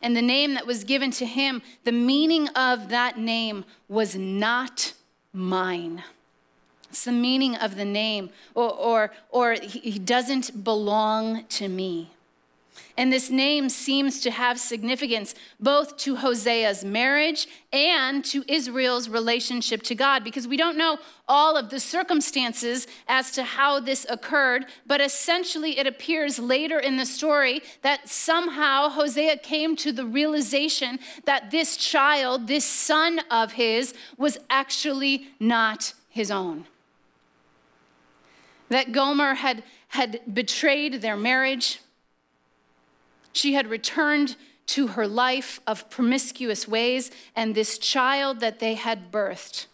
And 0.00 0.16
the 0.16 0.22
name 0.22 0.54
that 0.54 0.66
was 0.66 0.84
given 0.84 1.10
to 1.10 1.26
him, 1.26 1.60
the 1.84 1.92
meaning 1.92 2.48
of 2.56 2.88
that 2.88 3.18
name 3.18 3.66
was 3.90 4.16
not 4.16 4.94
mine. 5.34 6.02
It's 6.88 7.04
the 7.04 7.12
meaning 7.12 7.56
of 7.56 7.76
the 7.76 7.84
name, 7.84 8.30
or, 8.54 8.72
or, 8.72 9.12
or 9.28 9.52
he 9.52 9.98
doesn't 9.98 10.64
belong 10.64 11.44
to 11.48 11.68
me. 11.68 12.08
And 12.96 13.12
this 13.12 13.30
name 13.30 13.68
seems 13.68 14.20
to 14.20 14.30
have 14.30 14.58
significance 14.58 15.34
both 15.58 15.96
to 15.98 16.16
Hosea's 16.16 16.84
marriage 16.84 17.46
and 17.72 18.24
to 18.26 18.44
Israel's 18.46 19.08
relationship 19.08 19.82
to 19.82 19.94
God, 19.94 20.24
because 20.24 20.46
we 20.46 20.56
don't 20.56 20.76
know 20.76 20.98
all 21.28 21.56
of 21.56 21.70
the 21.70 21.80
circumstances 21.80 22.86
as 23.08 23.30
to 23.32 23.44
how 23.44 23.80
this 23.80 24.04
occurred, 24.10 24.66
but 24.86 25.00
essentially 25.00 25.78
it 25.78 25.86
appears 25.86 26.38
later 26.38 26.78
in 26.78 26.96
the 26.96 27.06
story 27.06 27.62
that 27.82 28.08
somehow 28.08 28.88
Hosea 28.88 29.38
came 29.38 29.76
to 29.76 29.92
the 29.92 30.04
realization 30.04 30.98
that 31.24 31.50
this 31.50 31.76
child, 31.76 32.48
this 32.48 32.64
son 32.64 33.20
of 33.30 33.52
his, 33.52 33.94
was 34.18 34.38
actually 34.50 35.28
not 35.38 35.94
his 36.08 36.30
own. 36.30 36.66
That 38.68 38.92
Gomer 38.92 39.34
had, 39.34 39.62
had 39.88 40.20
betrayed 40.32 41.02
their 41.02 41.16
marriage 41.16 41.80
she 43.32 43.54
had 43.54 43.68
returned 43.68 44.36
to 44.66 44.88
her 44.88 45.06
life 45.06 45.60
of 45.66 45.90
promiscuous 45.90 46.68
ways, 46.68 47.10
and 47.34 47.54
this 47.54 47.78
child 47.78 48.40
that 48.40 48.60
they 48.60 48.74
had 48.74 49.10
birthed 49.10 49.66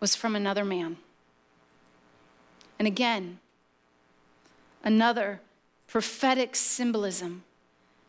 was 0.00 0.16
from 0.16 0.34
another 0.34 0.64
man. 0.64 0.96
And 2.78 2.88
again, 2.88 3.38
another 4.82 5.40
prophetic 5.86 6.56
symbolism 6.56 7.44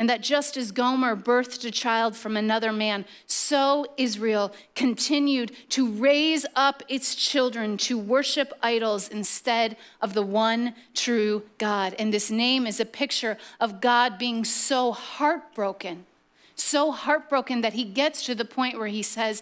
and 0.04 0.10
that 0.10 0.20
just 0.20 0.58
as 0.58 0.74
Gomer 0.74 1.16
birthed 1.16 1.64
a 1.64 1.72
child 1.72 2.18
from 2.18 2.36
another 2.36 2.74
man, 2.74 3.06
so 3.26 3.86
Israel 3.96 4.54
continued 4.76 5.54
to 5.70 5.90
raise 5.90 6.46
up 6.58 6.84
its 6.90 7.16
children 7.16 7.78
to 7.78 7.98
worship 7.98 8.52
idols 8.62 9.08
instead 9.08 9.78
of 10.02 10.14
the 10.14 10.22
one 10.22 10.76
true 10.94 11.44
God. 11.58 11.96
And 11.98 12.14
this 12.14 12.30
name 12.30 12.68
is 12.68 12.82
a 12.82 12.86
picture 12.86 13.38
of 13.62 13.80
God 13.80 14.18
being 14.18 14.44
so 14.44 14.92
heartbroken, 14.92 16.06
so 16.54 16.92
heartbroken 16.92 17.62
that 17.62 17.72
he 17.72 17.86
gets 17.86 18.26
to 18.26 18.36
the 18.36 18.44
point 18.44 18.78
where 18.78 18.90
he 18.90 19.04
says, 19.04 19.42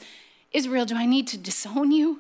Israel, 0.52 0.86
do 0.86 0.96
I 0.96 1.08
need 1.08 1.28
to 1.30 1.40
disown 1.40 1.90
you? 1.90 2.20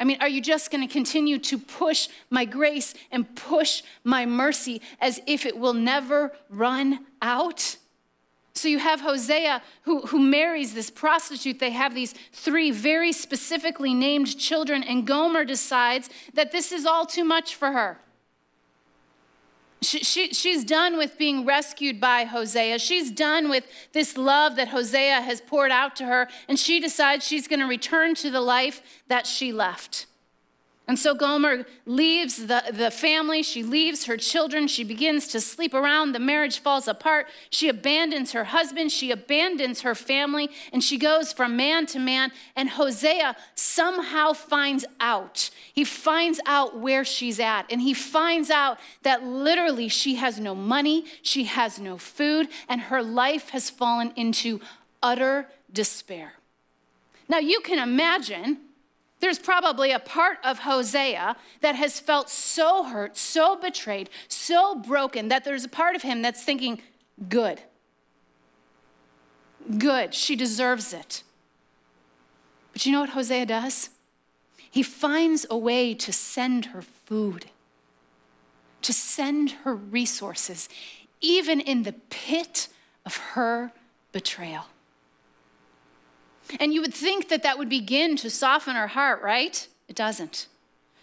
I 0.00 0.04
mean, 0.04 0.18
are 0.20 0.28
you 0.28 0.40
just 0.40 0.70
going 0.70 0.86
to 0.86 0.92
continue 0.92 1.38
to 1.38 1.58
push 1.58 2.08
my 2.30 2.44
grace 2.44 2.94
and 3.10 3.34
push 3.36 3.82
my 4.02 4.26
mercy 4.26 4.80
as 5.00 5.20
if 5.26 5.46
it 5.46 5.58
will 5.58 5.74
never 5.74 6.32
run 6.50 7.06
out? 7.22 7.76
So 8.54 8.68
you 8.68 8.78
have 8.78 9.00
Hosea 9.00 9.62
who, 9.82 10.00
who 10.02 10.20
marries 10.20 10.74
this 10.74 10.88
prostitute. 10.88 11.58
They 11.58 11.70
have 11.70 11.94
these 11.94 12.14
three 12.32 12.70
very 12.70 13.12
specifically 13.12 13.94
named 13.94 14.38
children, 14.38 14.84
and 14.84 15.06
Gomer 15.06 15.44
decides 15.44 16.08
that 16.34 16.52
this 16.52 16.70
is 16.70 16.86
all 16.86 17.04
too 17.04 17.24
much 17.24 17.56
for 17.56 17.72
her. 17.72 17.98
She, 19.84 20.00
she, 20.00 20.32
she's 20.32 20.64
done 20.64 20.96
with 20.96 21.18
being 21.18 21.44
rescued 21.44 22.00
by 22.00 22.24
Hosea. 22.24 22.78
She's 22.78 23.10
done 23.10 23.48
with 23.48 23.66
this 23.92 24.16
love 24.16 24.56
that 24.56 24.68
Hosea 24.68 25.20
has 25.20 25.40
poured 25.40 25.70
out 25.70 25.94
to 25.96 26.06
her, 26.06 26.28
and 26.48 26.58
she 26.58 26.80
decides 26.80 27.26
she's 27.26 27.46
going 27.46 27.60
to 27.60 27.66
return 27.66 28.14
to 28.16 28.30
the 28.30 28.40
life 28.40 28.82
that 29.08 29.26
she 29.26 29.52
left. 29.52 30.06
And 30.86 30.98
so 30.98 31.14
Gomer 31.14 31.64
leaves 31.86 32.46
the, 32.46 32.62
the 32.70 32.90
family, 32.90 33.42
she 33.42 33.62
leaves 33.62 34.04
her 34.04 34.18
children, 34.18 34.68
she 34.68 34.84
begins 34.84 35.28
to 35.28 35.40
sleep 35.40 35.72
around, 35.72 36.12
the 36.12 36.18
marriage 36.18 36.58
falls 36.58 36.86
apart. 36.86 37.26
She 37.48 37.70
abandons 37.70 38.32
her 38.32 38.44
husband, 38.44 38.92
she 38.92 39.10
abandons 39.10 39.80
her 39.80 39.94
family, 39.94 40.50
and 40.74 40.84
she 40.84 40.98
goes 40.98 41.32
from 41.32 41.56
man 41.56 41.86
to 41.86 41.98
man. 41.98 42.32
And 42.54 42.68
Hosea 42.68 43.34
somehow 43.54 44.34
finds 44.34 44.84
out. 45.00 45.48
He 45.72 45.84
finds 45.84 46.38
out 46.44 46.78
where 46.78 47.04
she's 47.04 47.40
at, 47.40 47.64
and 47.70 47.80
he 47.80 47.94
finds 47.94 48.50
out 48.50 48.78
that 49.04 49.24
literally 49.24 49.88
she 49.88 50.16
has 50.16 50.38
no 50.38 50.54
money, 50.54 51.06
she 51.22 51.44
has 51.44 51.78
no 51.78 51.96
food, 51.96 52.48
and 52.68 52.82
her 52.82 53.02
life 53.02 53.48
has 53.50 53.70
fallen 53.70 54.12
into 54.16 54.60
utter 55.02 55.48
despair. 55.72 56.34
Now 57.26 57.38
you 57.38 57.60
can 57.60 57.78
imagine 57.78 58.58
there's 59.24 59.38
probably 59.38 59.90
a 59.90 59.98
part 59.98 60.36
of 60.44 60.58
Hosea 60.58 61.34
that 61.62 61.74
has 61.76 61.98
felt 61.98 62.28
so 62.28 62.84
hurt, 62.84 63.16
so 63.16 63.56
betrayed, 63.56 64.10
so 64.28 64.74
broken 64.74 65.28
that 65.28 65.44
there's 65.44 65.64
a 65.64 65.68
part 65.68 65.96
of 65.96 66.02
him 66.02 66.20
that's 66.20 66.42
thinking, 66.42 66.82
good. 67.26 67.62
Good. 69.78 70.12
She 70.12 70.36
deserves 70.36 70.92
it. 70.92 71.22
But 72.74 72.84
you 72.84 72.92
know 72.92 73.00
what 73.00 73.10
Hosea 73.10 73.46
does? 73.46 73.88
He 74.70 74.82
finds 74.82 75.46
a 75.48 75.56
way 75.56 75.94
to 75.94 76.12
send 76.12 76.66
her 76.66 76.82
food, 76.82 77.46
to 78.82 78.92
send 78.92 79.52
her 79.62 79.74
resources, 79.74 80.68
even 81.22 81.60
in 81.60 81.84
the 81.84 81.94
pit 82.10 82.68
of 83.06 83.16
her 83.16 83.72
betrayal. 84.12 84.66
And 86.60 86.72
you 86.72 86.80
would 86.80 86.94
think 86.94 87.28
that 87.28 87.42
that 87.42 87.58
would 87.58 87.68
begin 87.68 88.16
to 88.16 88.30
soften 88.30 88.76
her 88.76 88.88
heart, 88.88 89.22
right? 89.22 89.66
It 89.88 89.96
doesn't. 89.96 90.46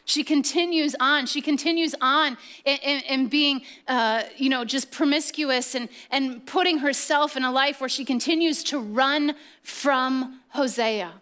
She 0.05 0.23
continues 0.23 0.95
on. 0.99 1.25
She 1.25 1.41
continues 1.41 1.95
on 2.01 2.37
in, 2.65 3.27
being, 3.27 3.61
uh, 3.87 4.23
you 4.35 4.49
know, 4.49 4.65
just 4.65 4.91
promiscuous 4.91 5.75
and, 5.75 5.89
and 6.09 6.45
putting 6.45 6.79
herself 6.79 7.37
in 7.37 7.43
a 7.43 7.51
life 7.51 7.79
where 7.79 7.89
she 7.89 8.03
continues 8.03 8.63
to 8.65 8.79
run 8.79 9.35
from 9.63 10.41
Hosea. 10.49 11.13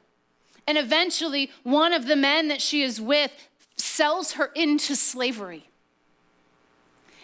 And 0.65 0.77
eventually, 0.77 1.51
one 1.63 1.93
of 1.93 2.07
the 2.07 2.15
men 2.15 2.47
that 2.47 2.61
she 2.61 2.81
is 2.81 3.01
with 3.01 3.31
sells 3.75 4.33
her 4.33 4.47
into 4.55 4.95
slavery. 4.95 5.69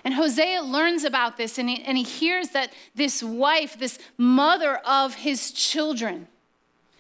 And 0.04 0.14
Hosea 0.14 0.62
learns 0.62 1.04
about 1.04 1.38
this 1.38 1.58
and 1.58 1.68
he, 1.68 1.82
and 1.84 1.98
he 1.98 2.04
hears 2.04 2.50
that 2.50 2.72
this 2.94 3.24
wife, 3.24 3.80
this 3.80 3.98
mother 4.18 4.78
of 4.86 5.16
his 5.16 5.52
children, 5.52 6.28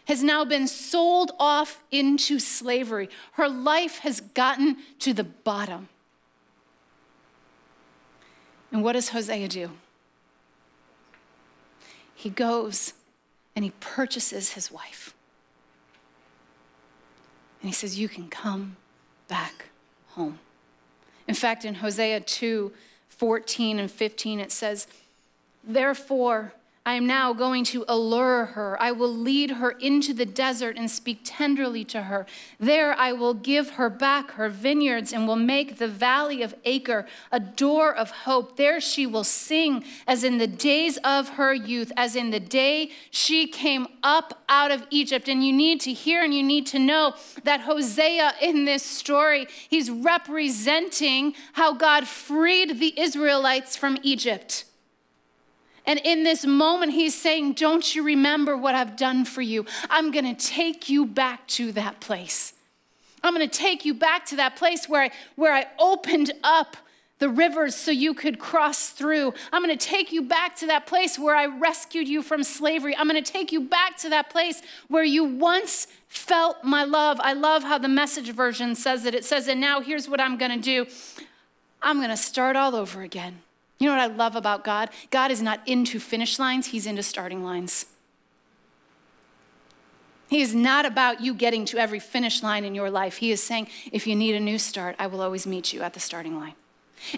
has 0.06 0.24
now 0.24 0.46
been 0.46 0.68
sold 0.68 1.32
off 1.40 1.84
into 1.92 2.40
slavery. 2.40 3.10
Her 3.34 3.50
life 3.50 4.00
has 4.00 4.22
gotten 4.22 4.78
to 5.00 5.14
the 5.14 5.24
bottom. 5.24 5.90
And 8.72 8.84
what 8.84 8.94
does 8.94 9.10
Hosea 9.10 9.48
do? 9.48 9.72
He 12.14 12.30
goes 12.30 12.94
and 13.56 13.64
he 13.64 13.72
purchases 13.80 14.52
his 14.52 14.72
wife. 14.72 15.14
And 17.62 17.70
he 17.70 17.74
says, 17.74 18.00
You 18.00 18.10
can 18.10 18.28
come 18.28 18.78
back 19.28 19.70
home. 20.10 20.40
In 21.28 21.36
fact, 21.36 21.66
in 21.66 21.76
Hosea 21.76 22.22
2 22.22 22.72
14 23.10 23.80
and 23.80 23.90
15, 23.90 24.40
it 24.40 24.52
says, 24.52 24.88
Therefore, 25.64 26.54
I 26.88 26.94
am 26.94 27.08
now 27.08 27.34
going 27.34 27.64
to 27.66 27.84
allure 27.88 28.46
her. 28.46 28.80
I 28.80 28.92
will 28.92 29.12
lead 29.12 29.50
her 29.50 29.72
into 29.72 30.14
the 30.14 30.26
desert 30.26 30.78
and 30.78 30.90
speak 30.90 31.22
tenderly 31.24 31.84
to 31.86 32.04
her. 32.04 32.28
There 32.60 32.94
I 32.94 33.12
will 33.12 33.34
give 33.34 33.72
her 33.72 33.90
back 33.90 34.32
her 34.34 34.50
vineyards 34.50 35.12
and 35.12 35.28
will 35.28 35.36
make 35.36 35.78
the 35.78 35.88
valley 35.88 36.44
of 36.44 36.54
Achor 36.64 37.08
a 37.32 37.40
door 37.40 37.92
of 37.92 38.12
hope. 38.12 38.56
There 38.56 38.80
she 38.80 39.08
will 39.08 39.24
sing 39.24 39.84
as 40.06 40.24
in 40.24 40.38
the 40.38 40.46
days 40.46 40.98
of 40.98 41.30
her 41.30 41.56
youth, 41.56 41.92
as 41.98 42.16
in 42.16 42.30
the 42.30 42.40
day 42.40 42.92
she 43.10 43.48
came 43.48 43.88
up 44.04 44.44
out 44.48 44.70
of 44.70 44.86
Egypt. 44.92 45.28
And 45.28 45.44
you 45.44 45.54
need 45.54 45.82
to 45.82 45.94
hear 45.94 46.24
and 46.24 46.36
you 46.36 46.44
need 46.44 46.68
to 46.68 46.78
know 46.78 47.16
that 47.46 47.62
Hosea 47.62 48.34
in 48.44 48.66
this 48.66 48.84
story, 48.84 49.48
he's 49.70 49.90
representing 49.90 51.34
how 51.54 51.74
God 51.74 52.08
freed 52.08 52.80
the 52.80 52.94
Israelites 53.00 53.76
from 53.76 53.98
Egypt. 54.04 54.66
And 55.88 56.00
in 56.04 56.24
this 56.24 56.46
moment, 56.46 56.94
he's 56.94 57.20
saying, 57.20 57.54
Don't 57.54 57.96
you 57.96 58.04
remember 58.04 58.58
what 58.58 58.76
I've 58.76 58.96
done 58.96 59.26
for 59.26 59.42
you? 59.42 59.66
I'm 59.90 60.12
going 60.12 60.36
to 60.36 60.46
take 60.46 60.90
you 60.90 61.06
back 61.06 61.48
to 61.50 61.72
that 61.74 62.00
place. 62.00 62.54
I'm 63.24 63.34
going 63.34 63.48
to 63.48 63.58
take 63.58 63.86
you 63.86 63.94
back 63.94 64.26
to 64.28 64.36
that 64.36 64.56
place 64.56 64.88
where 64.88 65.04
I, 65.04 65.12
where 65.36 65.54
I 65.54 65.66
opened 65.80 66.32
up 66.44 66.78
the 67.20 67.30
rivers 67.30 67.76
so 67.76 67.92
you 67.92 68.14
could 68.14 68.40
cross 68.40 68.90
through. 68.90 69.34
I'm 69.52 69.64
going 69.64 69.76
to 69.76 69.86
take 69.86 70.12
you 70.12 70.22
back 70.22 70.56
to 70.58 70.68
that 70.68 70.86
place 70.86 71.18
where 71.18 71.36
I 71.36 71.46
rescued 71.46 72.08
you 72.08 72.22
from 72.22 72.44
slavery. 72.44 72.96
I'm 72.96 73.08
going 73.08 73.22
to 73.22 73.32
take 73.32 73.52
you 73.52 73.62
back 73.62 73.98
to 74.00 74.10
that 74.10 74.30
place 74.30 74.62
where 74.90 75.04
you 75.04 75.24
once 75.24 75.88
felt 76.08 76.64
my 76.64 76.84
love. 76.84 77.20
I 77.22 77.34
love 77.34 77.64
how 77.64 77.78
the 77.78 77.88
message 77.88 78.30
version 78.32 78.76
says 78.76 79.06
it. 79.06 79.16
It 79.16 79.24
says, 79.24 79.48
and 79.48 79.62
now 79.62 79.80
here's 79.80 80.10
what 80.10 80.20
I'm 80.20 80.38
going 80.38 80.52
to 80.52 80.62
do 80.62 80.86
I'm 81.82 81.98
going 81.98 82.10
to 82.10 82.18
start 82.18 82.56
all 82.56 82.76
over 82.76 83.02
again. 83.02 83.42
You 83.78 83.88
know 83.88 83.96
what 83.96 84.12
I 84.12 84.14
love 84.14 84.36
about 84.36 84.64
God? 84.64 84.90
God 85.12 85.32
is 85.32 85.42
not 85.42 85.68
into 85.68 86.00
finish 86.00 86.40
lines, 86.40 86.68
He's 86.68 86.86
into 86.86 87.04
starting 87.04 87.44
lines. 87.44 87.86
He 90.28 90.42
is 90.42 90.56
not 90.56 90.86
about 90.86 91.22
you 91.22 91.34
getting 91.34 91.66
to 91.66 91.78
every 91.78 92.00
finish 92.00 92.42
line 92.42 92.66
in 92.66 92.74
your 92.74 92.90
life. 92.90 93.18
He 93.18 93.32
is 93.32 93.44
saying, 93.44 93.68
if 93.92 94.08
you 94.08 94.16
need 94.16 94.34
a 94.36 94.40
new 94.40 94.58
start, 94.58 94.96
I 94.98 95.08
will 95.08 95.22
always 95.22 95.46
meet 95.46 95.72
you 95.72 95.82
at 95.82 95.94
the 95.94 96.00
starting 96.00 96.40
line. 96.40 96.56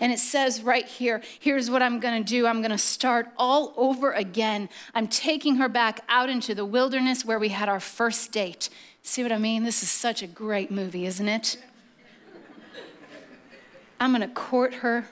And 0.01 0.11
it 0.11 0.19
says 0.19 0.61
right 0.61 0.85
here, 0.85 1.21
here's 1.39 1.69
what 1.69 1.81
I'm 1.81 1.99
gonna 1.99 2.23
do. 2.23 2.45
I'm 2.47 2.61
gonna 2.61 2.77
start 2.77 3.29
all 3.37 3.73
over 3.77 4.11
again. 4.11 4.69
I'm 4.93 5.07
taking 5.07 5.55
her 5.55 5.69
back 5.69 6.01
out 6.09 6.29
into 6.29 6.53
the 6.53 6.65
wilderness 6.65 7.23
where 7.23 7.39
we 7.39 7.49
had 7.49 7.69
our 7.69 7.79
first 7.79 8.31
date. 8.31 8.69
See 9.03 9.23
what 9.23 9.31
I 9.31 9.37
mean? 9.37 9.63
This 9.63 9.83
is 9.83 9.89
such 9.89 10.21
a 10.21 10.27
great 10.27 10.71
movie, 10.71 11.05
isn't 11.05 11.29
it? 11.29 11.57
I'm 13.99 14.11
gonna 14.11 14.27
court 14.27 14.75
her. 14.75 15.07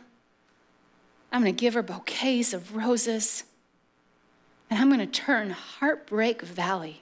I'm 1.32 1.42
gonna 1.42 1.52
give 1.52 1.74
her 1.74 1.84
bouquets 1.84 2.54
of 2.54 2.76
roses. 2.76 3.44
And 4.70 4.80
I'm 4.80 4.90
gonna 4.90 5.06
turn 5.06 5.52
Heartbreak 5.52 6.42
Valley 6.42 7.02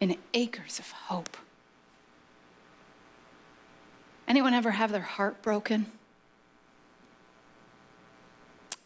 into 0.00 0.16
acres 0.34 0.78
of 0.78 0.90
hope. 0.90 1.36
Anyone 4.26 4.54
ever 4.54 4.70
have 4.70 4.92
their 4.92 5.00
heart 5.02 5.42
broken? 5.42 5.86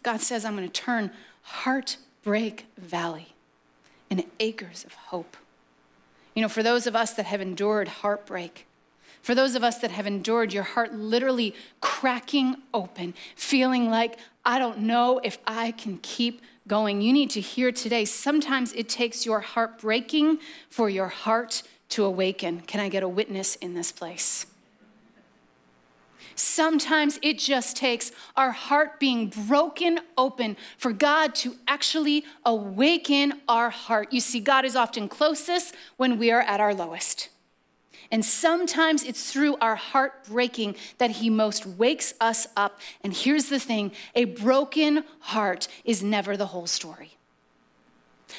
God 0.03 0.21
says, 0.21 0.45
I'm 0.45 0.57
going 0.57 0.69
to 0.69 0.73
turn 0.73 1.11
Heartbreak 1.43 2.67
Valley 2.79 3.35
into 4.11 4.25
acres 4.41 4.85
of 4.85 4.95
hope. 4.95 5.37
You 6.35 6.43
know, 6.43 6.49
for 6.49 6.63
those 6.63 6.87
of 6.87 6.95
us 6.95 7.13
that 7.15 7.27
have 7.27 7.41
endured 7.41 7.89
heartbreak, 7.89 8.67
for 9.23 9.35
those 9.35 9.55
of 9.55 9.65
us 9.65 9.79
that 9.79 9.91
have 9.91 10.07
endured 10.07 10.53
your 10.53 10.63
heart 10.63 10.95
literally 10.95 11.55
cracking 11.81 12.57
open, 12.73 13.15
feeling 13.35 13.91
like, 13.91 14.19
I 14.47 14.61
don't 14.61 14.79
know 14.79 15.21
if 15.25 15.39
I 15.45 15.73
can 15.73 15.99
keep 15.99 16.41
going, 16.69 17.03
you 17.03 17.13
need 17.13 17.31
to 17.31 17.41
hear 17.41 17.73
today 17.73 18.05
sometimes 18.05 18.73
it 18.73 18.89
takes 18.89 19.27
your 19.27 19.41
heart 19.41 19.81
breaking 19.81 20.39
for 20.71 20.89
your 20.89 21.09
heart 21.09 21.65
to 21.91 22.05
awaken. 22.05 22.61
Can 22.61 22.81
I 22.81 22.89
get 22.89 23.03
a 23.03 23.09
witness 23.09 23.57
in 23.57 23.75
this 23.75 23.91
place? 23.91 24.47
Sometimes 26.37 27.19
it 27.23 27.39
just 27.39 27.77
takes 27.77 28.13
our 28.37 28.53
heart 28.53 29.01
being 29.01 29.33
broken 29.49 30.01
open 30.17 30.57
for 30.77 30.93
God 30.93 31.35
to 31.37 31.57
actually 31.67 32.25
awaken 32.45 33.41
our 33.49 33.71
heart. 33.71 34.13
You 34.13 34.21
see, 34.21 34.41
God 34.41 34.65
is 34.65 34.77
often 34.77 35.09
closest 35.09 35.75
when 35.97 36.19
we 36.19 36.31
are 36.31 36.43
at 36.43 36.61
our 36.61 36.75
lowest. 36.75 37.31
And 38.11 38.25
sometimes 38.25 39.03
it's 39.03 39.31
through 39.31 39.57
our 39.57 39.77
heart 39.77 40.27
breaking 40.27 40.77
that 40.99 41.11
He 41.11 41.31
most 41.31 41.67
wakes 41.67 42.15
us 42.21 42.47
up. 42.57 42.81
And 43.03 43.13
here's 43.13 43.47
the 43.47 43.61
thing 43.61 43.93
a 44.15 44.25
broken 44.25 45.05
heart 45.21 45.69
is 45.85 46.03
never 46.03 46.37
the 46.37 46.47
whole 46.47 46.67
story. 46.67 47.16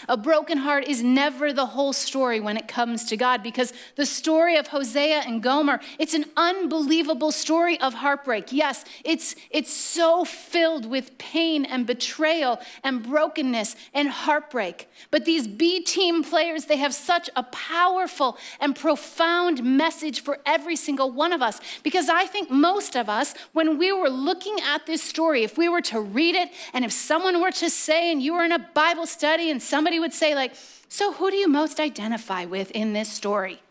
A 0.07 0.17
broken 0.17 0.59
heart 0.59 0.85
is 0.85 1.01
never 1.01 1.51
the 1.53 1.65
whole 1.65 1.93
story 1.93 2.39
when 2.39 2.57
it 2.57 2.67
comes 2.67 3.05
to 3.05 3.17
God 3.17 3.41
because 3.41 3.73
the 3.95 4.05
story 4.05 4.57
of 4.57 4.67
Hosea 4.67 5.23
and 5.25 5.41
Gomer, 5.41 5.79
it's 5.97 6.13
an 6.13 6.25
unbelievable 6.35 7.31
story 7.31 7.79
of 7.79 7.93
heartbreak. 7.93 8.51
Yes, 8.51 8.85
it's, 9.03 9.35
it's 9.49 9.73
so 9.73 10.25
filled 10.25 10.85
with 10.85 11.17
pain 11.17 11.65
and 11.65 11.87
betrayal 11.87 12.59
and 12.83 13.01
brokenness 13.01 13.75
and 13.93 14.09
heartbreak. 14.09 14.89
But 15.09 15.25
these 15.25 15.47
B 15.47 15.81
team 15.81 16.23
players, 16.23 16.65
they 16.65 16.77
have 16.77 16.93
such 16.93 17.29
a 17.35 17.43
powerful 17.43 18.37
and 18.59 18.75
profound 18.75 19.63
message 19.63 20.21
for 20.21 20.39
every 20.45 20.75
single 20.75 21.11
one 21.11 21.33
of 21.33 21.41
us 21.41 21.59
because 21.81 22.09
I 22.09 22.25
think 22.25 22.51
most 22.51 22.95
of 22.95 23.09
us, 23.09 23.33
when 23.53 23.77
we 23.77 23.91
were 23.91 24.09
looking 24.09 24.57
at 24.61 24.85
this 24.85 25.01
story, 25.01 25.43
if 25.43 25.57
we 25.57 25.69
were 25.69 25.81
to 25.81 25.99
read 25.99 26.35
it 26.35 26.49
and 26.73 26.83
if 26.83 26.91
someone 26.91 27.41
were 27.41 27.51
to 27.51 27.69
say, 27.69 28.11
and 28.11 28.21
you 28.21 28.33
were 28.33 28.43
in 28.43 28.51
a 28.51 28.59
Bible 28.59 29.05
study 29.05 29.49
and 29.49 29.61
somebody 29.61 29.76
somebody 29.77 29.99
would 29.99 30.11
say, 30.11 30.33
like, 30.33 30.53
so 30.89 31.13
who 31.13 31.29
do 31.29 31.37
you 31.37 31.47
most 31.47 31.79
identify 31.79 32.45
with 32.45 32.71
in 32.71 32.93
this 32.93 33.07
story? 33.07 33.61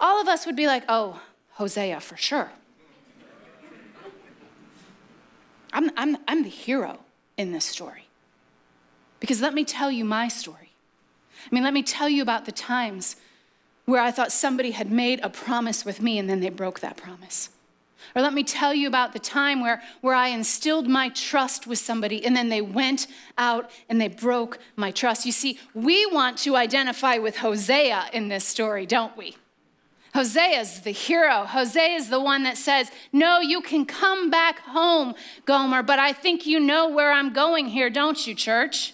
All 0.00 0.20
of 0.20 0.26
us 0.26 0.44
would 0.44 0.56
be 0.56 0.66
like, 0.66 0.82
oh, 0.88 1.20
Hosea 1.52 2.00
for 2.00 2.16
sure. 2.16 2.50
I'm, 5.72 5.92
I'm, 5.96 6.16
I'm 6.26 6.42
the 6.42 6.48
hero 6.48 6.98
in 7.36 7.52
this 7.52 7.64
story. 7.64 8.08
Because 9.20 9.40
let 9.40 9.54
me 9.54 9.64
tell 9.64 9.88
you 9.88 10.04
my 10.04 10.26
story. 10.26 10.72
I 11.46 11.54
mean, 11.54 11.62
let 11.62 11.72
me 11.72 11.84
tell 11.84 12.08
you 12.08 12.20
about 12.20 12.44
the 12.44 12.50
times 12.50 13.14
where 13.84 14.02
I 14.02 14.10
thought 14.10 14.32
somebody 14.32 14.72
had 14.72 14.90
made 14.90 15.20
a 15.22 15.30
promise 15.30 15.84
with 15.84 16.02
me 16.02 16.18
and 16.18 16.28
then 16.28 16.40
they 16.40 16.50
broke 16.50 16.80
that 16.80 16.96
promise. 16.96 17.50
Or 18.14 18.22
let 18.22 18.34
me 18.34 18.42
tell 18.42 18.74
you 18.74 18.88
about 18.88 19.12
the 19.12 19.18
time 19.18 19.60
where, 19.60 19.82
where 20.00 20.14
I 20.14 20.28
instilled 20.28 20.88
my 20.88 21.08
trust 21.10 21.66
with 21.66 21.78
somebody 21.78 22.24
and 22.24 22.34
then 22.34 22.48
they 22.48 22.60
went 22.60 23.06
out 23.38 23.70
and 23.88 24.00
they 24.00 24.08
broke 24.08 24.58
my 24.76 24.90
trust. 24.90 25.26
You 25.26 25.32
see, 25.32 25.58
we 25.74 26.06
want 26.06 26.38
to 26.38 26.56
identify 26.56 27.18
with 27.18 27.36
Hosea 27.36 28.10
in 28.12 28.28
this 28.28 28.44
story, 28.44 28.86
don't 28.86 29.16
we? 29.16 29.36
Hosea 30.14 30.60
is 30.60 30.80
the 30.80 30.90
hero. 30.90 31.44
Hosea 31.44 31.94
is 31.94 32.10
the 32.10 32.20
one 32.20 32.42
that 32.42 32.56
says, 32.56 32.90
No, 33.12 33.38
you 33.38 33.60
can 33.60 33.86
come 33.86 34.28
back 34.28 34.58
home, 34.60 35.14
Gomer, 35.44 35.82
but 35.82 35.98
I 35.98 36.12
think 36.12 36.46
you 36.46 36.58
know 36.58 36.88
where 36.88 37.12
I'm 37.12 37.32
going 37.32 37.66
here, 37.66 37.90
don't 37.90 38.26
you, 38.26 38.34
church? 38.34 38.92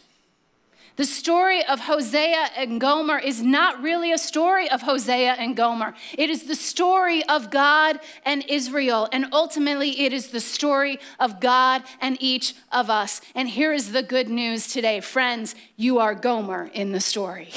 The 0.97 1.05
story 1.05 1.63
of 1.67 1.81
Hosea 1.81 2.49
and 2.57 2.81
Gomer 2.81 3.19
is 3.19 3.43
not 3.43 3.83
really 3.83 4.13
a 4.13 4.19
story 4.19 4.71
of 4.71 4.81
Hosea 4.81 5.35
and 5.35 5.55
Gomer. 5.55 5.95
It 6.17 6.31
is 6.31 6.45
the 6.45 6.55
story 6.55 7.23
of 7.25 7.51
God 7.51 8.01
and 8.25 8.43
Israel. 8.49 9.07
And 9.13 9.27
ultimately, 9.31 10.01
it 10.01 10.15
is 10.15 10.29
the 10.29 10.41
story 10.41 10.99
of 11.21 11.39
God 11.39 11.83
and 12.01 12.17
each 12.19 12.55
of 12.73 12.89
us. 12.89 13.21
And 13.35 13.47
here 13.47 13.75
is 13.75 13.93
the 13.93 14.03
good 14.03 14.31
news 14.31 14.69
today 14.69 15.01
friends, 15.01 15.55
you 15.77 15.99
are 15.99 16.15
Gomer 16.15 16.71
in 16.73 16.93
the 16.93 17.01
story. 17.01 17.53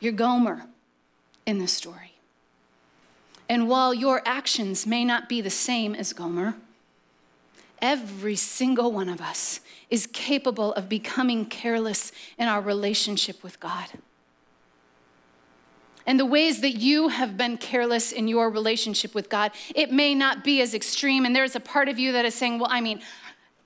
You're 0.00 0.12
Gomer 0.12 0.64
in 1.44 1.58
the 1.58 1.66
story. 1.66 2.14
And 3.50 3.68
while 3.68 3.92
your 3.92 4.22
actions 4.24 4.86
may 4.86 5.04
not 5.04 5.28
be 5.28 5.42
the 5.42 5.50
same 5.50 5.94
as 5.94 6.14
Gomer, 6.14 6.54
Every 7.80 8.36
single 8.36 8.92
one 8.92 9.08
of 9.08 9.20
us 9.20 9.60
is 9.90 10.06
capable 10.06 10.72
of 10.74 10.88
becoming 10.88 11.46
careless 11.46 12.12
in 12.38 12.48
our 12.48 12.60
relationship 12.60 13.42
with 13.42 13.60
God. 13.60 13.88
And 16.06 16.18
the 16.18 16.24
ways 16.24 16.62
that 16.62 16.76
you 16.76 17.08
have 17.08 17.36
been 17.36 17.58
careless 17.58 18.12
in 18.12 18.28
your 18.28 18.48
relationship 18.48 19.14
with 19.14 19.28
God, 19.28 19.52
it 19.74 19.92
may 19.92 20.14
not 20.14 20.42
be 20.42 20.62
as 20.62 20.72
extreme. 20.72 21.26
And 21.26 21.36
there's 21.36 21.54
a 21.54 21.60
part 21.60 21.88
of 21.88 21.98
you 21.98 22.12
that 22.12 22.24
is 22.24 22.34
saying, 22.34 22.58
well, 22.58 22.70
I 22.70 22.80
mean, 22.80 23.02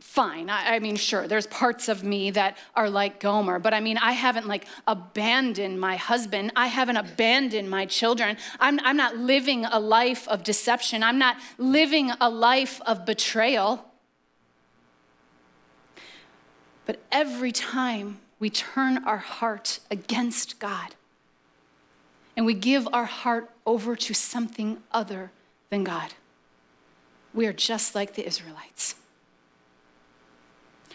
fine. 0.01 0.51
I, 0.51 0.75
I, 0.75 0.79
mean, 0.81 0.96
sure, 0.96 1.29
there's 1.29 1.46
parts 1.46 1.88
of 1.88 2.03
me 2.03 2.33
that 2.33 2.59
are 2.75 2.90
like 2.90 3.20
Gomer, 3.20 3.59
but 3.61 3.72
I 3.72 3.79
mean, 3.81 3.96
I 3.96 4.12
haven't 4.12 4.46
like 4.46 4.66
abandoned 4.88 5.81
my 5.81 5.94
husband. 5.96 6.53
I 6.57 6.66
haven't 6.66 6.96
abandoned 6.96 7.70
my 7.70 7.87
children. 7.87 8.37
I'm, 8.59 8.81
I'm 8.81 8.96
not 8.96 9.16
living 9.16 9.64
a 9.64 9.79
life 9.79 10.27
of 10.27 10.42
deception. 10.42 11.05
I'm 11.05 11.18
not 11.18 11.37
living 11.59 12.11
a 12.20 12.29
life 12.29 12.81
of 12.87 13.07
betrayal. 13.07 13.88
But 16.87 17.01
every 17.11 17.53
time 17.53 18.18
we 18.38 18.51
turn 18.51 19.05
our 19.05 19.18
heart 19.18 19.79
against 19.90 20.59
God 20.59 20.95
and 22.37 22.45
we 22.45 22.55
give 22.55 22.88
our 22.92 23.05
heart 23.05 23.51
over 23.66 23.95
to 23.95 24.14
something 24.14 24.83
other 24.90 25.31
than 25.71 25.85
God, 25.85 26.14
we 27.33 27.47
are 27.47 27.53
just 27.53 27.95
like 27.95 28.14
the 28.14 28.27
Israelites. 28.27 28.97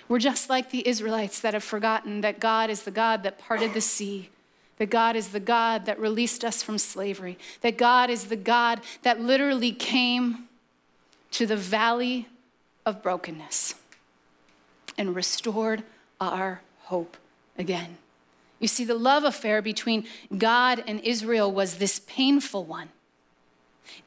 We're 0.10 0.20
just 0.20 0.50
like 0.50 0.72
the 0.72 0.88
Israelites 0.88 1.42
that 1.42 1.54
have 1.54 1.64
forgotten 1.64 2.22
that 2.22 2.40
God 2.40 2.70
is 2.70 2.84
the 2.84 2.92
God 2.92 3.24
that 3.24 3.40
parted 3.40 3.74
the 3.74 3.82
sea, 3.82 4.30
that 4.78 4.90
God 4.90 5.16
is 5.16 5.30
the 5.30 5.40
God 5.40 5.86
that 5.86 6.00
released 6.00 6.46
us 6.46 6.64
from 6.64 6.78
slavery, 6.78 7.38
that 7.62 7.78
God 7.78 8.10
is 8.10 8.26
the 8.26 8.36
God 8.38 8.82
that 9.04 9.20
literally 9.20 9.72
came 9.72 10.48
to 11.32 11.46
the 11.46 11.58
valley 11.58 12.28
of 12.86 13.04
brokenness 13.04 13.76
and 14.98 15.16
restored 15.16 15.84
our 16.20 16.62
hope 16.84 17.18
again. 17.58 17.98
You 18.60 18.68
see, 18.68 18.86
the 18.86 18.96
love 18.96 19.24
affair 19.24 19.62
between 19.62 20.06
God 20.36 20.84
and 20.88 21.00
Israel 21.02 21.52
was 21.52 21.78
this 21.78 22.00
painful 22.00 22.64
one. 22.64 22.90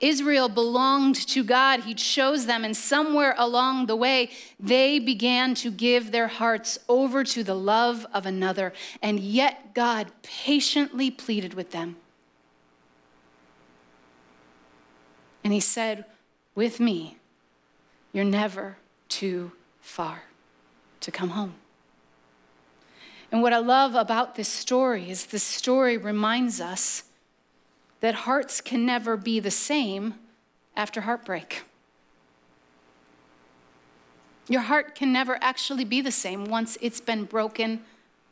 Israel 0.01 0.49
belonged 0.49 1.15
to 1.29 1.43
God. 1.43 1.81
He 1.81 1.95
chose 1.95 2.47
them, 2.47 2.65
and 2.65 2.77
somewhere 2.77 3.35
along 3.39 3.87
the 3.87 3.97
way, 3.97 4.31
they 4.59 4.99
began 4.99 5.55
to 5.57 5.71
give 5.71 6.11
their 6.11 6.29
hearts 6.29 6.79
over 6.89 7.25
to 7.25 7.43
the 7.43 7.55
love 7.55 8.07
of 8.13 8.27
another. 8.27 8.73
And 9.01 9.21
yet, 9.21 9.73
God 9.75 10.11
patiently 10.23 11.11
pleaded 11.11 11.55
with 11.55 11.71
them. 11.71 11.97
And 15.43 15.53
He 15.53 15.61
said, 15.61 16.05
With 16.55 16.79
me, 16.79 17.17
you're 18.13 18.25
never 18.25 18.77
too 19.09 19.53
far 19.81 20.25
to 21.01 21.11
come 21.11 21.31
home. 21.31 21.55
And 23.33 23.43
what 23.43 23.53
I 23.53 23.59
love 23.59 23.95
about 23.95 24.35
this 24.35 24.49
story 24.49 25.09
is 25.11 25.27
this 25.27 25.43
story 25.43 25.97
reminds 25.97 26.61
us 26.61 27.05
that 28.01 28.15
hearts 28.15 28.61
can 28.61 28.85
never 28.85 29.17
be 29.17 29.41
the 29.41 29.51
same 29.51 30.15
after 30.77 31.03
heartbreak. 31.03 31.63
Your 34.49 34.63
heart 34.63 34.97
can 34.97 35.13
never 35.13 35.39
actually 35.41 35.85
be 35.85 36.01
the 36.01 36.11
same 36.11 36.47
once 36.47 36.77
it's 36.81 37.01
been 37.01 37.25
broken 37.25 37.83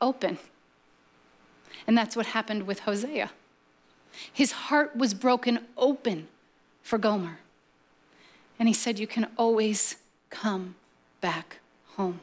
open. 0.00 0.38
And 1.86 1.96
that's 1.96 2.16
what 2.16 2.26
happened 2.26 2.66
with 2.66 2.80
Hosea. 2.80 3.30
His 4.32 4.52
heart 4.52 4.96
was 4.96 5.14
broken 5.14 5.66
open 5.76 6.26
for 6.82 6.98
Gomer. 6.98 7.38
And 8.58 8.66
he 8.66 8.74
said, 8.74 8.98
You 8.98 9.06
can 9.06 9.28
always 9.36 9.96
come 10.28 10.74
back 11.20 11.58
home. 11.96 12.20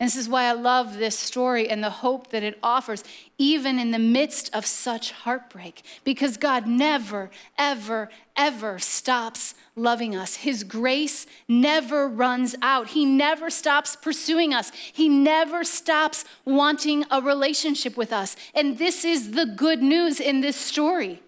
And 0.00 0.06
this 0.06 0.16
is 0.16 0.30
why 0.30 0.44
I 0.44 0.52
love 0.52 0.96
this 0.96 1.18
story 1.18 1.68
and 1.68 1.84
the 1.84 1.90
hope 1.90 2.30
that 2.30 2.42
it 2.42 2.58
offers, 2.62 3.04
even 3.36 3.78
in 3.78 3.90
the 3.90 3.98
midst 3.98 4.48
of 4.54 4.64
such 4.64 5.12
heartbreak, 5.12 5.82
because 6.04 6.38
God 6.38 6.66
never, 6.66 7.30
ever, 7.58 8.08
ever 8.34 8.78
stops 8.78 9.54
loving 9.76 10.16
us. 10.16 10.36
His 10.36 10.64
grace 10.64 11.26
never 11.46 12.08
runs 12.08 12.56
out. 12.62 12.88
He 12.88 13.04
never 13.04 13.50
stops 13.50 13.94
pursuing 13.94 14.54
us. 14.54 14.72
He 14.90 15.10
never 15.10 15.64
stops 15.64 16.24
wanting 16.46 17.04
a 17.10 17.20
relationship 17.20 17.98
with 17.98 18.10
us. 18.10 18.36
And 18.54 18.78
this 18.78 19.04
is 19.04 19.32
the 19.32 19.44
good 19.44 19.82
news 19.82 20.18
in 20.18 20.40
this 20.40 20.56
story 20.56 21.20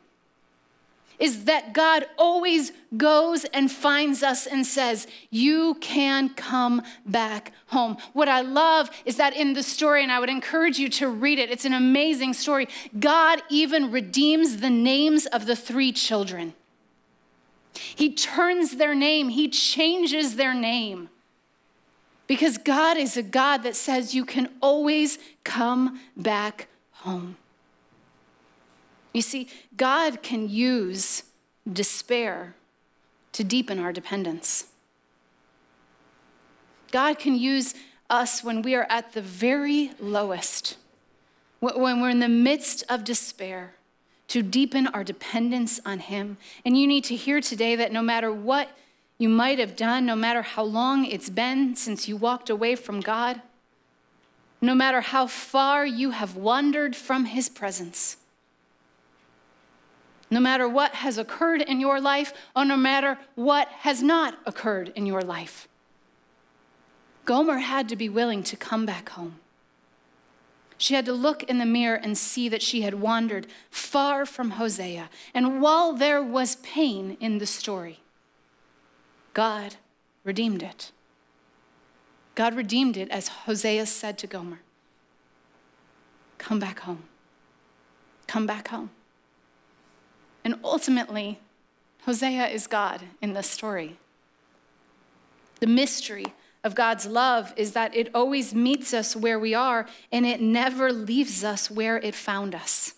is 1.18 1.44
that 1.44 1.72
God 1.72 2.06
always 2.18 2.72
goes 2.96 3.44
and 3.46 3.70
finds 3.70 4.22
us 4.22 4.46
and 4.46 4.66
says, 4.66 5.06
You 5.30 5.74
can 5.80 6.30
come 6.30 6.82
back 7.06 7.52
home. 7.66 7.96
What 8.12 8.28
I 8.28 8.40
love 8.40 8.90
is 9.04 9.16
that 9.16 9.36
in 9.36 9.54
the 9.54 9.62
story, 9.62 10.02
and 10.02 10.12
I 10.12 10.18
would 10.18 10.28
encourage 10.28 10.78
you 10.78 10.88
to 10.90 11.08
read 11.08 11.38
it, 11.38 11.50
it's 11.50 11.64
an 11.64 11.74
amazing 11.74 12.34
story. 12.34 12.68
God 12.98 13.42
even 13.48 13.90
redeems 13.90 14.58
the 14.58 14.70
names 14.70 15.26
of 15.26 15.46
the 15.46 15.56
three 15.56 15.92
children. 15.92 16.54
He 17.74 18.12
turns 18.12 18.76
their 18.76 18.94
name, 18.94 19.28
He 19.28 19.48
changes 19.48 20.36
their 20.36 20.54
name. 20.54 21.08
Because 22.26 22.56
God 22.56 22.96
is 22.96 23.16
a 23.16 23.22
God 23.22 23.62
that 23.64 23.76
says 23.76 24.14
you 24.14 24.24
can 24.24 24.48
always 24.60 25.18
come 25.44 26.00
back 26.16 26.68
home. 26.92 27.36
You 29.12 29.22
see, 29.22 29.48
God 29.76 30.22
can 30.22 30.48
use 30.48 31.24
despair 31.70 32.54
to 33.32 33.44
deepen 33.44 33.78
our 33.78 33.92
dependence. 33.92 34.66
God 36.90 37.18
can 37.18 37.34
use 37.34 37.74
us 38.10 38.44
when 38.44 38.62
we 38.62 38.74
are 38.74 38.86
at 38.90 39.12
the 39.12 39.22
very 39.22 39.92
lowest, 39.98 40.76
when 41.60 42.00
we're 42.00 42.10
in 42.10 42.20
the 42.20 42.28
midst 42.28 42.84
of 42.88 43.04
despair, 43.04 43.74
to 44.28 44.42
deepen 44.42 44.86
our 44.88 45.04
dependence 45.04 45.80
on 45.84 45.98
Him. 45.98 46.36
And 46.64 46.76
you 46.78 46.86
need 46.86 47.04
to 47.04 47.16
hear 47.16 47.40
today 47.40 47.76
that 47.76 47.92
no 47.92 48.02
matter 48.02 48.32
what 48.32 48.68
you 49.18 49.28
might 49.28 49.58
have 49.58 49.76
done, 49.76 50.04
no 50.06 50.16
matter 50.16 50.42
how 50.42 50.64
long 50.64 51.04
it's 51.04 51.30
been 51.30 51.76
since 51.76 52.08
you 52.08 52.16
walked 52.16 52.50
away 52.50 52.74
from 52.74 53.00
God, 53.00 53.40
no 54.60 54.74
matter 54.74 55.00
how 55.00 55.26
far 55.26 55.84
you 55.84 56.10
have 56.10 56.36
wandered 56.36 56.94
from 56.94 57.26
His 57.26 57.48
presence, 57.48 58.16
no 60.32 60.40
matter 60.40 60.66
what 60.66 60.94
has 60.94 61.18
occurred 61.18 61.60
in 61.60 61.78
your 61.78 62.00
life 62.00 62.32
or 62.56 62.64
no 62.64 62.74
matter 62.74 63.18
what 63.34 63.68
has 63.68 64.02
not 64.02 64.34
occurred 64.46 64.90
in 64.96 65.04
your 65.04 65.20
life. 65.20 65.68
Gomer 67.26 67.58
had 67.58 67.86
to 67.90 67.96
be 67.96 68.08
willing 68.08 68.42
to 68.44 68.56
come 68.56 68.86
back 68.86 69.10
home. 69.10 69.40
She 70.78 70.94
had 70.94 71.04
to 71.04 71.12
look 71.12 71.42
in 71.42 71.58
the 71.58 71.66
mirror 71.66 71.96
and 71.96 72.16
see 72.16 72.48
that 72.48 72.62
she 72.62 72.80
had 72.80 72.94
wandered 72.94 73.46
far 73.70 74.24
from 74.24 74.52
Hosea. 74.52 75.10
And 75.34 75.60
while 75.60 75.92
there 75.92 76.22
was 76.22 76.56
pain 76.56 77.18
in 77.20 77.36
the 77.36 77.46
story, 77.46 78.00
God 79.34 79.76
redeemed 80.24 80.62
it. 80.62 80.92
God 82.34 82.54
redeemed 82.54 82.96
it 82.96 83.10
as 83.10 83.28
Hosea 83.28 83.84
said 83.84 84.16
to 84.18 84.26
Gomer 84.26 84.60
Come 86.38 86.58
back 86.58 86.80
home. 86.80 87.02
Come 88.26 88.46
back 88.46 88.68
home. 88.68 88.90
And 90.44 90.56
ultimately, 90.64 91.38
Hosea 92.04 92.48
is 92.48 92.66
God 92.66 93.02
in 93.20 93.32
this 93.32 93.48
story. 93.48 93.98
The 95.60 95.66
mystery 95.66 96.26
of 96.64 96.74
God's 96.74 97.06
love 97.06 97.52
is 97.56 97.72
that 97.72 97.94
it 97.94 98.10
always 98.14 98.54
meets 98.54 98.92
us 98.92 99.14
where 99.16 99.38
we 99.38 99.54
are 99.54 99.86
and 100.10 100.26
it 100.26 100.40
never 100.40 100.92
leaves 100.92 101.44
us 101.44 101.70
where 101.70 101.98
it 101.98 102.14
found 102.14 102.54
us. 102.54 102.94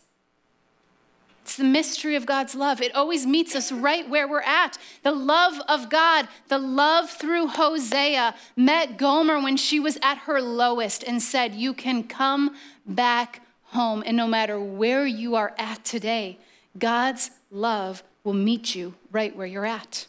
It's 1.42 1.56
the 1.56 1.64
mystery 1.64 2.16
of 2.16 2.24
God's 2.24 2.54
love. 2.54 2.80
It 2.80 2.94
always 2.94 3.26
meets 3.26 3.54
us 3.54 3.70
right 3.70 4.08
where 4.08 4.26
we're 4.26 4.40
at. 4.40 4.78
The 5.02 5.12
love 5.12 5.60
of 5.68 5.90
God, 5.90 6.26
the 6.48 6.58
love 6.58 7.10
through 7.10 7.48
Hosea, 7.48 8.34
met 8.56 8.96
Gomer 8.96 9.42
when 9.42 9.58
she 9.58 9.78
was 9.78 9.98
at 10.00 10.18
her 10.18 10.40
lowest 10.40 11.02
and 11.02 11.22
said, 11.22 11.54
You 11.54 11.74
can 11.74 12.04
come 12.04 12.56
back 12.86 13.42
home. 13.64 14.02
And 14.06 14.16
no 14.16 14.26
matter 14.26 14.58
where 14.58 15.04
you 15.06 15.34
are 15.36 15.54
at 15.58 15.84
today, 15.84 16.38
God's 16.78 17.30
love 17.50 18.02
will 18.24 18.34
meet 18.34 18.74
you 18.74 18.94
right 19.12 19.34
where 19.36 19.46
you're 19.46 19.66
at. 19.66 20.06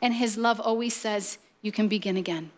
And 0.00 0.14
his 0.14 0.36
love 0.36 0.60
always 0.60 0.94
says, 0.94 1.38
You 1.62 1.72
can 1.72 1.88
begin 1.88 2.16
again. 2.16 2.50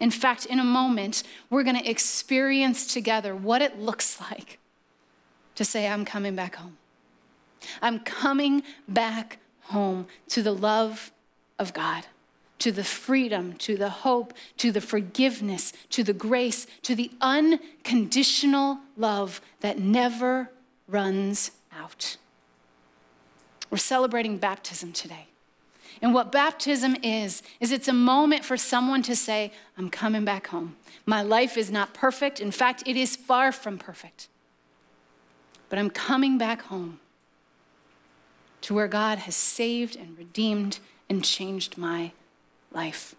In 0.00 0.10
fact, 0.10 0.46
in 0.46 0.58
a 0.58 0.64
moment, 0.64 1.22
we're 1.50 1.62
going 1.62 1.78
to 1.78 1.88
experience 1.88 2.92
together 2.92 3.34
what 3.34 3.62
it 3.62 3.78
looks 3.78 4.20
like 4.20 4.58
to 5.54 5.64
say, 5.64 5.88
I'm 5.88 6.04
coming 6.04 6.36
back 6.36 6.56
home. 6.56 6.76
I'm 7.82 8.00
coming 8.00 8.62
back 8.86 9.38
home 9.62 10.06
to 10.28 10.42
the 10.42 10.52
love 10.52 11.10
of 11.58 11.72
God, 11.72 12.06
to 12.60 12.70
the 12.70 12.84
freedom, 12.84 13.54
to 13.54 13.76
the 13.76 13.90
hope, 13.90 14.32
to 14.58 14.70
the 14.70 14.80
forgiveness, 14.80 15.72
to 15.90 16.04
the 16.04 16.12
grace, 16.12 16.66
to 16.82 16.94
the 16.94 17.10
unconditional 17.20 18.78
love 18.96 19.40
that 19.60 19.78
never 19.78 20.50
runs 20.86 21.50
out. 21.78 22.16
We're 23.70 23.78
celebrating 23.78 24.38
baptism 24.38 24.92
today. 24.92 25.26
And 26.00 26.14
what 26.14 26.30
baptism 26.30 26.96
is, 27.02 27.42
is 27.60 27.72
it's 27.72 27.88
a 27.88 27.92
moment 27.92 28.44
for 28.44 28.56
someone 28.56 29.02
to 29.02 29.16
say, 29.16 29.52
I'm 29.76 29.90
coming 29.90 30.24
back 30.24 30.48
home. 30.48 30.76
My 31.06 31.22
life 31.22 31.56
is 31.56 31.70
not 31.70 31.94
perfect. 31.94 32.40
In 32.40 32.50
fact, 32.50 32.82
it 32.86 32.96
is 32.96 33.16
far 33.16 33.50
from 33.52 33.78
perfect. 33.78 34.28
But 35.68 35.78
I'm 35.78 35.90
coming 35.90 36.38
back 36.38 36.62
home 36.62 37.00
to 38.62 38.74
where 38.74 38.88
God 38.88 39.18
has 39.18 39.34
saved 39.34 39.96
and 39.96 40.16
redeemed 40.16 40.78
and 41.08 41.24
changed 41.24 41.76
my 41.76 42.12
life. 42.72 43.14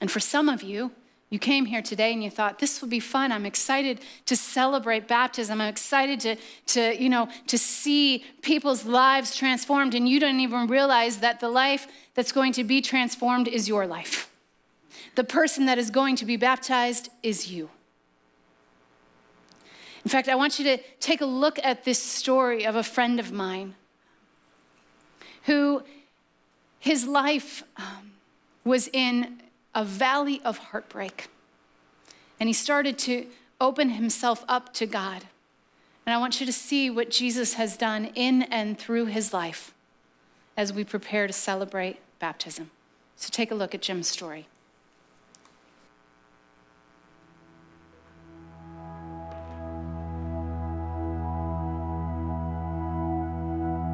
And 0.00 0.10
for 0.10 0.20
some 0.20 0.48
of 0.48 0.62
you, 0.62 0.92
you 1.34 1.40
came 1.40 1.66
here 1.66 1.82
today 1.82 2.12
and 2.12 2.22
you 2.22 2.30
thought, 2.30 2.60
this 2.60 2.80
will 2.80 2.88
be 2.88 3.00
fun. 3.00 3.32
I'm 3.32 3.44
excited 3.44 3.98
to 4.26 4.36
celebrate 4.36 5.08
baptism. 5.08 5.60
I'm 5.60 5.68
excited 5.68 6.20
to, 6.20 6.36
to, 6.66 7.02
you 7.02 7.08
know, 7.08 7.28
to 7.48 7.58
see 7.58 8.24
people's 8.40 8.84
lives 8.86 9.34
transformed. 9.34 9.96
And 9.96 10.08
you 10.08 10.20
don't 10.20 10.38
even 10.38 10.68
realize 10.68 11.18
that 11.18 11.40
the 11.40 11.48
life 11.48 11.88
that's 12.14 12.30
going 12.30 12.52
to 12.52 12.62
be 12.62 12.80
transformed 12.80 13.48
is 13.48 13.66
your 13.66 13.84
life. 13.84 14.30
The 15.16 15.24
person 15.24 15.66
that 15.66 15.76
is 15.76 15.90
going 15.90 16.14
to 16.16 16.24
be 16.24 16.36
baptized 16.36 17.10
is 17.24 17.50
you. 17.50 17.68
In 20.04 20.10
fact, 20.10 20.28
I 20.28 20.36
want 20.36 20.60
you 20.60 20.64
to 20.66 20.78
take 21.00 21.20
a 21.20 21.26
look 21.26 21.58
at 21.64 21.82
this 21.82 22.00
story 22.00 22.64
of 22.64 22.76
a 22.76 22.84
friend 22.84 23.18
of 23.18 23.32
mine 23.32 23.74
who 25.46 25.82
his 26.78 27.08
life 27.08 27.64
um, 27.76 28.12
was 28.64 28.86
in 28.92 29.40
a 29.74 29.84
valley 29.84 30.40
of 30.44 30.58
heartbreak. 30.58 31.28
And 32.38 32.48
he 32.48 32.52
started 32.52 32.98
to 33.00 33.26
open 33.60 33.90
himself 33.90 34.44
up 34.48 34.72
to 34.74 34.86
God. 34.86 35.24
And 36.06 36.14
I 36.14 36.18
want 36.18 36.40
you 36.40 36.46
to 36.46 36.52
see 36.52 36.90
what 36.90 37.10
Jesus 37.10 37.54
has 37.54 37.76
done 37.76 38.06
in 38.14 38.42
and 38.42 38.78
through 38.78 39.06
his 39.06 39.32
life 39.32 39.72
as 40.56 40.72
we 40.72 40.84
prepare 40.84 41.26
to 41.26 41.32
celebrate 41.32 41.98
baptism. 42.18 42.70
So 43.16 43.30
take 43.30 43.50
a 43.50 43.54
look 43.54 43.74
at 43.74 43.82
Jim's 43.82 44.08
story. 44.08 44.46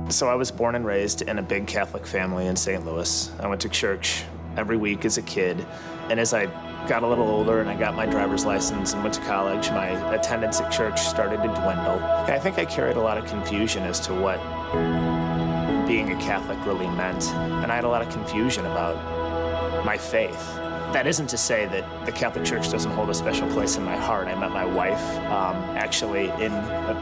So 0.08 0.28
I 0.28 0.34
was 0.34 0.50
born 0.50 0.74
and 0.74 0.84
raised 0.84 1.22
in 1.22 1.38
a 1.38 1.42
big 1.42 1.68
Catholic 1.68 2.04
family 2.04 2.48
in 2.48 2.56
St. 2.56 2.84
Louis. 2.84 3.30
I 3.38 3.46
went 3.46 3.60
to 3.60 3.68
church 3.68 4.24
every 4.60 4.76
week 4.76 5.04
as 5.04 5.18
a 5.18 5.22
kid. 5.22 5.66
And 6.10 6.20
as 6.20 6.32
I 6.32 6.46
got 6.86 7.02
a 7.02 7.08
little 7.08 7.28
older 7.28 7.60
and 7.60 7.68
I 7.68 7.76
got 7.76 7.94
my 7.94 8.06
driver's 8.06 8.44
license 8.44 8.92
and 8.92 9.02
went 9.02 9.14
to 9.14 9.20
college, 9.22 9.70
my 9.70 9.88
attendance 10.14 10.60
at 10.60 10.70
church 10.70 11.00
started 11.00 11.38
to 11.38 11.48
dwindle. 11.48 11.98
I 12.28 12.38
think 12.38 12.58
I 12.58 12.66
carried 12.66 12.96
a 12.96 13.00
lot 13.00 13.18
of 13.18 13.24
confusion 13.26 13.82
as 13.84 13.98
to 14.00 14.14
what 14.14 14.38
being 15.88 16.12
a 16.12 16.20
Catholic 16.20 16.64
really 16.64 16.88
meant. 16.88 17.24
And 17.62 17.72
I 17.72 17.74
had 17.74 17.84
a 17.84 17.88
lot 17.88 18.02
of 18.02 18.12
confusion 18.12 18.66
about 18.66 19.84
my 19.84 19.96
faith 19.96 20.60
that 20.92 21.06
isn't 21.06 21.28
to 21.28 21.38
say 21.38 21.66
that 21.66 22.06
the 22.06 22.12
Catholic 22.12 22.44
Church 22.44 22.70
doesn't 22.70 22.90
hold 22.92 23.10
a 23.10 23.14
special 23.14 23.48
place 23.50 23.76
in 23.76 23.84
my 23.84 23.96
heart. 23.96 24.26
I 24.26 24.34
met 24.34 24.50
my 24.50 24.64
wife 24.64 25.02
um, 25.26 25.56
actually 25.76 26.30
in 26.42 26.52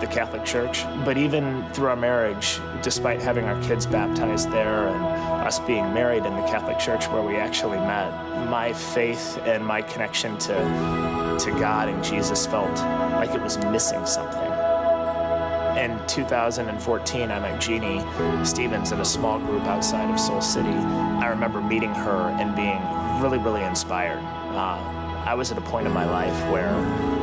the 0.01 0.09
Catholic 0.11 0.45
Church. 0.45 0.85
But 1.05 1.17
even 1.17 1.67
through 1.73 1.89
our 1.89 1.97
marriage, 1.97 2.61
despite 2.83 3.23
having 3.23 3.45
our 3.47 3.61
kids 3.63 3.87
baptized 3.87 4.51
there 4.51 4.89
and 4.89 5.03
us 5.47 5.59
being 5.61 5.95
married 5.95 6.27
in 6.27 6.35
the 6.35 6.43
Catholic 6.43 6.79
Church 6.79 7.09
where 7.09 7.23
we 7.23 7.37
actually 7.37 7.79
met, 7.79 8.11
my 8.51 8.73
faith 8.73 9.39
and 9.45 9.65
my 9.65 9.81
connection 9.83 10.37
to, 10.39 10.55
to 11.41 11.51
God 11.59 11.89
and 11.89 12.03
Jesus 12.05 12.47
felt 12.47 12.75
like 13.13 13.31
it 13.31 13.41
was 13.41 13.59
missing 13.59 14.05
something. 14.05 14.58
In 15.79 15.99
2014, 16.09 17.31
I 17.31 17.39
met 17.39 17.61
Jeannie 17.61 18.05
Stevens 18.45 18.91
in 18.91 19.01
a 19.01 19.05
small 19.05 19.39
group 19.39 19.63
outside 19.65 20.11
of 20.11 20.19
Soul 20.19 20.41
City. 20.41 20.69
I 20.69 21.29
remember 21.29 21.61
meeting 21.61 21.95
her 21.95 22.35
and 22.41 22.55
being 22.57 22.81
really, 23.23 23.39
really 23.39 23.63
inspired. 23.63 24.19
Uh, 24.55 24.79
I 25.25 25.35
was 25.35 25.53
at 25.53 25.59
a 25.59 25.61
point 25.61 25.87
in 25.87 25.93
my 25.93 26.05
life 26.05 26.35
where 26.51 26.75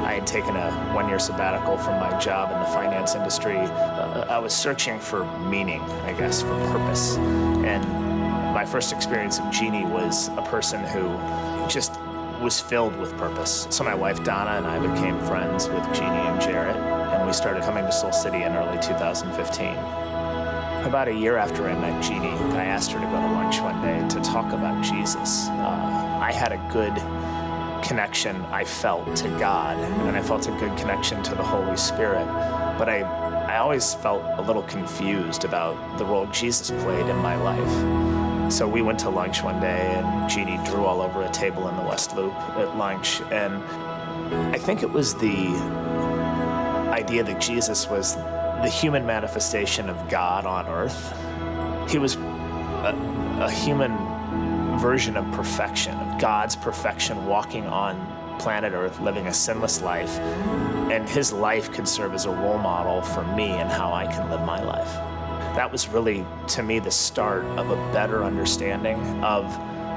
I 0.06 0.14
had 0.14 0.28
taken 0.28 0.56
a 0.56 0.72
one 0.94 1.10
year 1.10 1.20
sabbatical 1.20 1.78
from 1.78 2.00
my 2.00 2.18
job 2.20 2.52
in 2.52 2.60
the 2.60 2.66
finance 2.66 3.16
industry. 3.16 3.58
Uh, 3.58 4.26
I 4.30 4.40
was 4.40 4.54
searching 4.54 5.00
for 5.00 5.26
meaning, 5.40 5.82
I 5.82 6.14
guess, 6.14 6.42
for 6.42 6.56
purpose. 6.72 7.18
And 7.18 7.84
my 8.54 8.66
first 8.66 8.94
experience 8.94 9.40
of 9.40 9.52
Jeannie 9.52 9.86
was 9.86 10.30
a 10.30 10.42
person 10.44 10.84
who 10.86 11.18
just 11.68 12.00
was 12.46 12.62
filled 12.62 12.96
with 12.98 13.12
purpose. 13.18 13.66
So 13.72 13.84
my 13.84 13.96
wife 13.96 14.24
Donna 14.24 14.52
and 14.52 14.68
I 14.68 14.78
became 14.78 15.20
friends 15.22 15.68
with 15.68 15.84
Jeannie 15.96 16.28
and 16.30 16.40
Jarrett, 16.40 16.76
and 16.76 17.26
we 17.26 17.34
started 17.34 17.64
coming 17.64 17.84
to 17.84 17.92
Soul 17.92 18.12
City 18.12 18.44
in 18.44 18.56
early 18.56 18.78
2015. 18.84 19.70
About 20.86 21.08
a 21.08 21.12
year 21.12 21.38
after 21.38 21.68
I 21.68 21.74
met 21.74 22.04
Jeannie, 22.04 22.38
I 22.56 22.66
asked 22.66 22.92
her 22.92 23.00
to 23.00 23.06
go 23.08 23.14
to 23.14 23.32
lunch 23.34 23.60
one 23.62 23.82
day 23.82 24.08
to 24.10 24.22
talk 24.22 24.54
about 24.54 24.84
Jesus. 24.84 25.48
Uh, 25.48 26.20
I 26.22 26.32
had 26.32 26.52
a 26.52 26.58
good 26.72 26.94
connection 27.84 28.36
I 28.52 28.64
felt 28.64 29.16
to 29.16 29.28
God, 29.40 29.80
and 30.08 30.16
I 30.16 30.22
felt 30.22 30.48
a 30.48 30.52
good 30.52 30.78
connection 30.78 31.24
to 31.24 31.34
the 31.34 31.44
Holy 31.44 31.78
Spirit. 31.78 32.28
But 32.78 32.90
I, 32.90 33.00
I 33.50 33.58
always 33.58 33.96
felt 33.96 34.22
a 34.38 34.44
little 34.44 34.64
confused 34.64 35.46
about 35.46 35.98
the 35.98 36.06
role 36.06 36.28
Jesus 36.28 36.70
played 36.70 37.08
in 37.08 37.18
my 37.18 37.42
life. 37.42 38.25
So 38.50 38.68
we 38.68 38.82
went 38.82 39.00
to 39.00 39.10
lunch 39.10 39.44
one 39.44 39.60
day, 39.60 39.96
and 39.96 40.30
Jeannie 40.30 40.60
drew 40.66 40.86
all 40.86 41.02
over 41.02 41.24
a 41.24 41.32
table 41.32 41.68
in 41.68 41.76
the 41.76 41.82
West 41.82 42.16
Loop 42.16 42.34
at 42.34 42.78
lunch. 42.78 43.22
And 43.32 43.56
I 44.54 44.58
think 44.58 44.84
it 44.84 44.92
was 44.92 45.16
the 45.16 45.48
idea 46.92 47.24
that 47.24 47.42
Jesus 47.42 47.90
was 47.90 48.16
the 48.16 48.70
human 48.70 49.06
manifestation 49.06 49.90
of 49.90 50.10
God 50.10 50.46
on 50.46 50.68
earth. 50.68 51.14
He 51.90 51.98
was 51.98 52.16
a, 52.16 53.40
a 53.42 53.52
human 53.52 53.92
version 54.80 55.18
of 55.18 55.30
perfection, 55.32 55.96
of 55.96 56.22
God's 56.22 56.56
perfection 56.56 57.26
walking 57.26 57.66
on 57.66 57.96
planet 58.40 58.74
Earth, 58.74 59.00
living 59.00 59.28
a 59.28 59.34
sinless 59.34 59.82
life. 59.82 60.20
And 60.92 61.08
his 61.08 61.34
life 61.34 61.72
could 61.72 61.88
serve 61.88 62.14
as 62.14 62.26
a 62.26 62.30
role 62.30 62.58
model 62.58 63.02
for 63.02 63.24
me 63.36 63.50
and 63.50 63.70
how 63.70 63.92
I 63.94 64.06
can 64.08 64.30
live 64.30 64.42
my 64.42 64.62
life. 64.62 65.15
That 65.56 65.72
was 65.72 65.88
really, 65.88 66.26
to 66.50 66.64
me, 66.64 66.80
the 66.80 66.92
start 66.92 67.46
of 67.58 67.70
a 67.70 67.76
better 67.94 68.26
understanding 68.26 69.00
of 69.24 69.46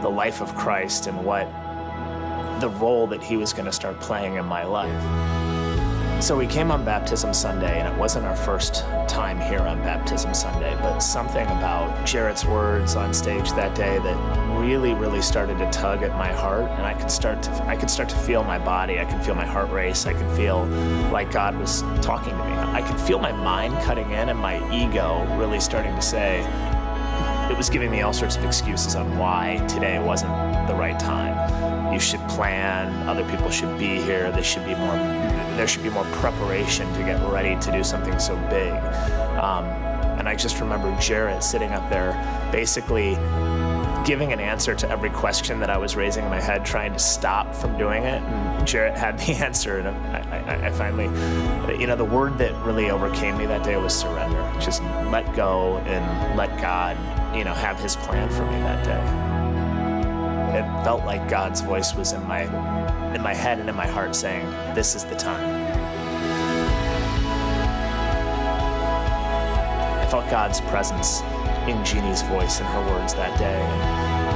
the 0.03 0.09
life 0.09 0.41
of 0.41 0.55
Christ 0.55 1.09
and 1.09 1.25
what 1.25 1.47
the 2.61 2.69
role 2.69 3.09
that 3.09 3.23
he 3.23 3.37
was 3.37 3.53
going 3.53 3.65
to 3.65 3.73
start 3.73 3.99
playing 3.99 4.37
in 4.37 4.45
my 4.45 4.65
life. 4.65 6.23
So 6.23 6.37
we 6.37 6.47
came 6.47 6.71
on 6.71 6.85
Baptism 6.85 7.35
Sunday, 7.35 7.81
and 7.81 7.93
it 7.93 7.99
wasn't 7.99 8.27
our 8.27 8.37
first 8.37 8.85
time 9.09 9.41
here 9.41 9.61
on 9.61 9.79
Baptism 9.79 10.33
Sunday, 10.33 10.77
but 10.81 11.01
something 11.01 11.47
about 11.47 12.07
Jarrett's 12.07 12.45
words 12.45 12.95
on 12.95 13.13
stage 13.13 13.51
that 13.53 13.75
day 13.75 13.99
that 13.99 14.48
really, 14.61 14.95
really 14.95 15.23
started 15.23 15.59
to 15.59 15.71
tug 15.71 16.03
at 16.03 16.17
my 16.17 16.33
heart, 16.33 16.71
and 16.71 16.83
I 16.83 16.95
could 16.95 17.11
start 17.11 17.43
to 17.45 17.51
I 17.65 17.77
could 17.77 17.91
start 17.91 18.09
to 18.11 18.17
feel 18.17 18.45
my 18.45 18.59
body. 18.59 19.01
I 19.01 19.05
could 19.05 19.23
feel 19.25 19.35
my 19.35 19.47
heart 19.47 19.71
race. 19.71 20.07
I 20.07 20.13
could 20.13 20.31
feel 20.37 20.65
like 21.13 21.33
God 21.33 21.59
was 21.59 21.83
talking 22.03 22.37
to 22.37 22.45
me. 22.45 22.53
I 22.53 22.83
could 22.83 23.01
feel 23.01 23.19
my 23.19 23.33
mind 23.33 23.75
cutting 23.85 24.11
in 24.11 24.29
and 24.29 24.39
my 24.39 24.57
ego 24.73 25.25
really 25.39 25.61
starting 25.61 25.95
to 25.95 26.03
say, 26.03 26.41
it 27.51 27.57
was 27.57 27.71
giving 27.71 27.91
me 27.91 28.03
all 28.03 28.13
sorts 28.13 28.37
of 28.37 28.45
excuses 28.45 28.95
on 28.95 29.17
why 29.17 29.65
today 29.69 29.99
wasn't 29.99 30.33
the 30.69 30.75
right 30.75 30.99
time. 30.99 31.93
You 31.93 31.99
should 31.99 32.21
plan, 32.29 33.09
other 33.09 33.29
people 33.31 33.51
should 33.51 33.79
be 33.79 34.01
here, 34.01 34.31
there 34.31 34.45
should 34.45 34.67
be 34.67 34.75
more 34.75 34.97
there 35.57 35.67
should 35.67 35.83
be 35.83 35.91
more 35.91 36.05
preparation 36.23 36.93
to 36.93 37.01
get 37.01 37.21
ready 37.33 37.59
to 37.61 37.73
do 37.73 37.83
something 37.83 38.19
so 38.19 38.37
big. 38.49 38.73
Um, 39.43 39.65
and 40.19 40.29
I 40.29 40.35
just 40.35 40.61
remember 40.61 40.95
Jarrett 41.01 41.43
sitting 41.43 41.71
up 41.71 41.89
there 41.91 42.13
basically 42.53 43.15
giving 44.09 44.33
an 44.33 44.41
answer 44.41 44.75
to 44.75 44.89
every 44.89 45.11
question 45.11 45.61
that 45.61 45.69
I 45.69 45.77
was 45.77 45.95
raising 45.95 46.25
in 46.25 46.31
my 46.31 46.41
head, 46.41 46.65
trying 46.65 46.95
to 46.95 46.99
stop 46.99 47.55
from 47.55 47.77
doing 47.77 48.05
it. 48.05 48.23
And 48.23 48.67
Jarrett 48.67 48.97
had 48.97 49.19
the 49.19 49.33
answer. 49.45 49.81
And 49.81 49.89
I, 49.89 50.21
I, 50.49 50.67
I, 50.69 50.71
finally, 50.73 51.05
you 51.79 51.87
know, 51.87 51.95
the 51.95 52.07
word 52.07 52.39
that 52.39 52.55
really 52.65 52.89
overcame 52.91 53.37
me 53.37 53.45
that 53.45 53.63
day 53.63 53.77
was 53.77 53.95
surrender. 53.95 54.51
Just 54.59 54.83
let 55.13 55.37
go 55.37 55.77
and 55.85 56.39
let 56.39 56.49
God 56.59 56.97
you 57.37 57.45
know, 57.45 57.53
have 57.53 57.79
his 57.79 57.97
plan 57.97 58.31
for 58.31 58.47
me 58.47 58.53
that 58.61 58.83
day. 58.83 60.59
It 60.59 60.85
felt 60.85 61.05
like 61.05 61.29
God's 61.29 61.61
voice 61.61 61.95
was 61.95 62.13
in 62.15 62.27
my 62.27 62.45
in 63.15 63.21
my 63.21 63.35
head 63.35 63.59
and 63.59 63.69
in 63.69 63.77
my 63.77 63.87
heart 63.87 64.17
saying, 64.17 64.47
"This 64.75 64.95
is 64.95 65.05
the 65.05 65.17
time." 65.17 65.45
I 70.01 70.11
felt 70.11 70.31
God's 70.31 70.63
presence 70.63 71.21
in 71.67 71.85
Jeannie's 71.85 72.23
voice 72.23 72.61
and 72.61 72.69
her 72.69 72.81
words 72.93 73.15
that 73.15 73.39
day. 73.39 73.59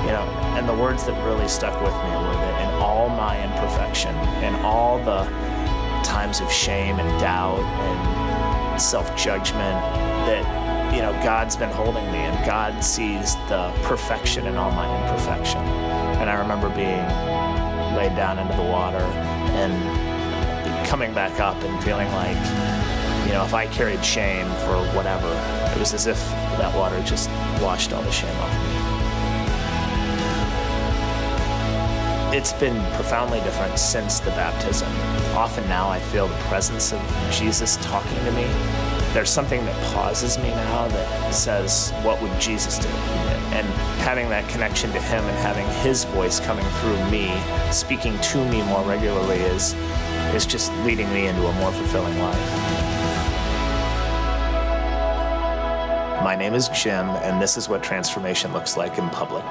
You 0.06 0.12
know, 0.12 0.26
and 0.56 0.68
the 0.68 0.74
words 0.74 1.04
that 1.04 1.14
really 1.24 1.48
stuck 1.48 1.74
with 1.80 1.92
me 1.92 2.11
were 2.11 2.35
that 2.35 2.62
in 2.62 2.82
all 2.82 3.08
my 3.08 3.42
imperfection, 3.44 4.14
in 4.42 4.54
all 4.64 4.98
the 4.98 5.24
times 6.02 6.40
of 6.40 6.50
shame 6.50 6.98
and 6.98 7.20
doubt 7.20 7.61
and 7.61 8.80
self-judgment, 8.80 9.78
that 10.26 10.92
you 10.92 11.00
know, 11.00 11.12
God's 11.22 11.56
been 11.56 11.70
holding 11.70 12.04
me 12.12 12.18
and 12.18 12.44
God 12.44 12.85
sees 12.85 13.35
the 13.48 13.72
perfection 13.82 14.46
in 14.46 14.56
all 14.56 14.70
my 14.72 14.87
imperfection. 15.02 15.61
And 16.20 16.28
I 16.28 16.35
remember 16.35 16.68
being 16.68 17.06
laid 17.96 18.14
down 18.14 18.38
into 18.38 18.54
the 18.56 18.62
water 18.62 18.98
and 19.54 20.87
coming 20.87 21.14
back 21.14 21.40
up 21.40 21.56
and 21.62 21.82
feeling 21.82 22.08
like, 22.12 22.37
you 23.26 23.32
know, 23.32 23.44
if 23.44 23.54
I 23.54 23.66
carried 23.66 24.04
shame 24.04 24.46
for 24.64 24.76
whatever, 24.96 25.28
it 25.74 25.78
was 25.78 25.94
as 25.94 26.06
if 26.06 26.18
that 26.58 26.74
water 26.76 27.00
just 27.02 27.28
washed 27.61 27.92
all 27.92 28.02
the 28.02 28.11
shame 28.11 28.37
off 28.37 28.52
me. 32.30 32.37
It's 32.37 32.52
been 32.54 32.80
profoundly 32.94 33.40
different 33.40 33.78
since 33.78 34.20
the 34.20 34.30
baptism. 34.30 34.88
Often 35.35 35.68
now 35.68 35.88
I 35.88 36.00
feel 36.00 36.28
the 36.28 36.35
presence 36.48 36.92
of 36.92 37.00
Jesus 37.30 37.76
talking 37.82 38.24
to 38.24 38.32
me 38.32 38.46
there's 39.12 39.28
something 39.28 39.62
that 39.66 39.94
pauses 39.94 40.38
me 40.38 40.48
now 40.48 40.88
that 40.88 41.35
says, 41.35 41.90
What 42.02 42.20
would 42.22 42.32
Jesus 42.40 42.78
do? 42.78 42.88
And 43.52 43.66
having 44.00 44.30
that 44.30 44.48
connection 44.48 44.90
to 44.92 45.00
Him 45.00 45.22
and 45.24 45.38
having 45.38 45.66
His 45.82 46.04
voice 46.04 46.40
coming 46.40 46.64
through 46.80 47.11
me, 47.11 47.30
speaking 47.70 48.18
to 48.18 48.44
me 48.48 48.62
more 48.62 48.82
regularly, 48.85 49.37
is, 49.37 49.74
is 50.35 50.46
just 50.46 50.72
leading 50.85 51.12
me 51.12 51.26
into 51.26 51.46
a 51.46 51.52
more 51.61 51.72
fulfilling 51.72 52.18
life. 52.20 52.62
My 56.33 56.38
name 56.38 56.55
is 56.55 56.71
Jim, 56.71 57.11
and 57.11 57.42
this 57.42 57.59
is 57.59 57.68
what 57.68 57.83
transformation 57.83 58.55
looks 58.55 58.75
like 58.75 58.97
in 58.97 59.07
public. 59.11 59.45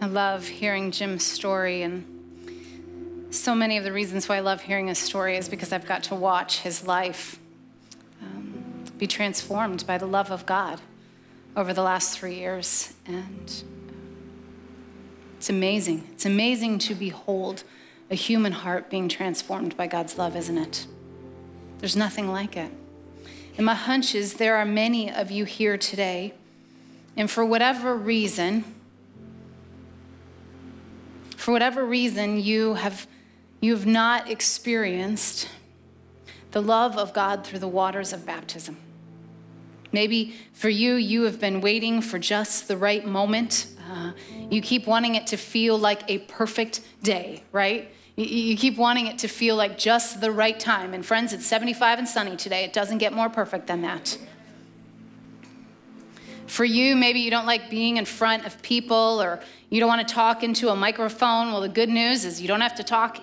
I 0.00 0.06
love 0.06 0.46
hearing 0.46 0.92
Jim's 0.92 1.24
story. 1.24 1.82
And 1.82 3.28
so 3.28 3.54
many 3.54 3.76
of 3.76 3.84
the 3.84 3.92
reasons 3.92 4.30
why 4.30 4.36
I 4.36 4.40
love 4.40 4.62
hearing 4.62 4.86
his 4.86 4.98
story 4.98 5.36
is 5.36 5.50
because 5.50 5.74
I've 5.74 5.86
got 5.86 6.04
to 6.04 6.14
watch 6.14 6.60
his 6.60 6.86
life 6.86 7.38
um, 8.22 8.84
be 8.96 9.06
transformed 9.06 9.86
by 9.86 9.98
the 9.98 10.06
love 10.06 10.30
of 10.30 10.46
God 10.46 10.80
over 11.54 11.74
the 11.74 11.82
last 11.82 12.18
three 12.18 12.36
years. 12.36 12.94
And 13.04 13.62
it's 15.38 15.48
amazing. 15.48 16.04
It's 16.14 16.26
amazing 16.26 16.80
to 16.80 16.96
behold 16.96 17.62
a 18.10 18.16
human 18.16 18.50
heart 18.50 18.90
being 18.90 19.08
transformed 19.08 19.76
by 19.76 19.86
God's 19.86 20.18
love, 20.18 20.34
isn't 20.34 20.58
it? 20.58 20.84
There's 21.78 21.94
nothing 21.94 22.32
like 22.32 22.56
it. 22.56 22.72
And 23.56 23.64
my 23.64 23.76
hunch 23.76 24.16
is 24.16 24.34
there 24.34 24.56
are 24.56 24.64
many 24.64 25.12
of 25.12 25.30
you 25.30 25.44
here 25.44 25.78
today, 25.78 26.34
and 27.16 27.30
for 27.30 27.44
whatever 27.44 27.94
reason, 27.94 28.64
for 31.36 31.52
whatever 31.52 31.86
reason 31.86 32.40
you 32.40 32.74
have 32.74 33.06
you 33.60 33.76
have 33.76 33.86
not 33.86 34.28
experienced 34.28 35.48
the 36.50 36.62
love 36.62 36.98
of 36.98 37.12
God 37.12 37.44
through 37.44 37.60
the 37.60 37.68
waters 37.68 38.12
of 38.12 38.26
baptism. 38.26 38.76
Maybe 39.92 40.34
for 40.52 40.68
you, 40.68 40.94
you 40.94 41.22
have 41.22 41.40
been 41.40 41.60
waiting 41.60 42.00
for 42.00 42.18
just 42.18 42.68
the 42.68 42.76
right 42.76 43.06
moment. 43.06 43.66
Uh, 43.90 44.12
you 44.50 44.60
keep 44.60 44.86
wanting 44.86 45.14
it 45.14 45.26
to 45.28 45.36
feel 45.36 45.78
like 45.78 46.02
a 46.08 46.18
perfect 46.18 46.80
day, 47.02 47.42
right? 47.52 47.90
You, 48.16 48.26
you 48.26 48.56
keep 48.56 48.76
wanting 48.76 49.06
it 49.06 49.18
to 49.20 49.28
feel 49.28 49.56
like 49.56 49.78
just 49.78 50.20
the 50.20 50.30
right 50.30 50.58
time. 50.58 50.92
And 50.92 51.04
friends, 51.04 51.32
it's 51.32 51.46
75 51.46 52.00
and 52.00 52.08
sunny 52.08 52.36
today. 52.36 52.64
It 52.64 52.72
doesn't 52.72 52.98
get 52.98 53.12
more 53.12 53.30
perfect 53.30 53.66
than 53.66 53.82
that. 53.82 54.18
For 56.46 56.64
you, 56.64 56.96
maybe 56.96 57.20
you 57.20 57.30
don't 57.30 57.46
like 57.46 57.70
being 57.70 57.98
in 57.98 58.04
front 58.04 58.46
of 58.46 58.60
people 58.62 59.22
or 59.22 59.40
you 59.70 59.80
don't 59.80 59.88
want 59.88 60.06
to 60.06 60.14
talk 60.14 60.42
into 60.42 60.70
a 60.70 60.76
microphone. 60.76 61.52
Well, 61.52 61.60
the 61.60 61.68
good 61.68 61.90
news 61.90 62.24
is 62.24 62.40
you 62.40 62.48
don't 62.48 62.62
have 62.62 62.74
to 62.76 62.84
talk 62.84 63.18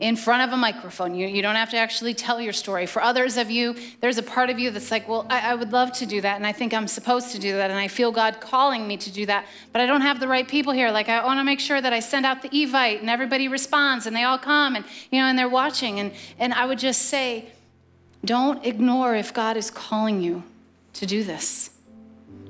in 0.00 0.16
front 0.16 0.42
of 0.42 0.52
a 0.52 0.56
microphone. 0.56 1.14
You, 1.14 1.28
you 1.28 1.42
don't 1.42 1.56
have 1.56 1.70
to 1.70 1.76
actually 1.76 2.14
tell 2.14 2.40
your 2.40 2.54
story. 2.54 2.86
For 2.86 3.02
others 3.02 3.36
of 3.36 3.50
you, 3.50 3.76
there's 4.00 4.16
a 4.16 4.22
part 4.22 4.48
of 4.48 4.58
you 4.58 4.70
that's 4.70 4.90
like, 4.90 5.06
well, 5.06 5.26
I, 5.28 5.52
I 5.52 5.54
would 5.54 5.72
love 5.72 5.92
to 5.92 6.06
do 6.06 6.22
that, 6.22 6.36
and 6.36 6.46
I 6.46 6.52
think 6.52 6.72
I'm 6.72 6.88
supposed 6.88 7.32
to 7.32 7.38
do 7.38 7.52
that, 7.52 7.70
and 7.70 7.78
I 7.78 7.86
feel 7.86 8.10
God 8.10 8.40
calling 8.40 8.88
me 8.88 8.96
to 8.96 9.12
do 9.12 9.26
that, 9.26 9.44
but 9.72 9.82
I 9.82 9.86
don't 9.86 10.00
have 10.00 10.18
the 10.18 10.26
right 10.26 10.48
people 10.48 10.72
here. 10.72 10.90
Like, 10.90 11.10
I 11.10 11.24
want 11.24 11.38
to 11.38 11.44
make 11.44 11.60
sure 11.60 11.80
that 11.80 11.92
I 11.92 12.00
send 12.00 12.24
out 12.24 12.40
the 12.40 12.48
Evite 12.48 13.00
and 13.00 13.10
everybody 13.10 13.46
responds 13.46 14.06
and 14.06 14.16
they 14.16 14.24
all 14.24 14.38
come 14.38 14.74
and, 14.74 14.84
you 15.10 15.20
know, 15.20 15.26
and 15.26 15.38
they're 15.38 15.48
watching. 15.48 16.00
And, 16.00 16.12
and 16.38 16.54
I 16.54 16.64
would 16.66 16.78
just 16.78 17.02
say, 17.02 17.50
don't 18.24 18.64
ignore 18.64 19.14
if 19.14 19.32
God 19.34 19.56
is 19.56 19.70
calling 19.70 20.22
you 20.22 20.42
to 20.94 21.06
do 21.06 21.24
this. 21.24 21.70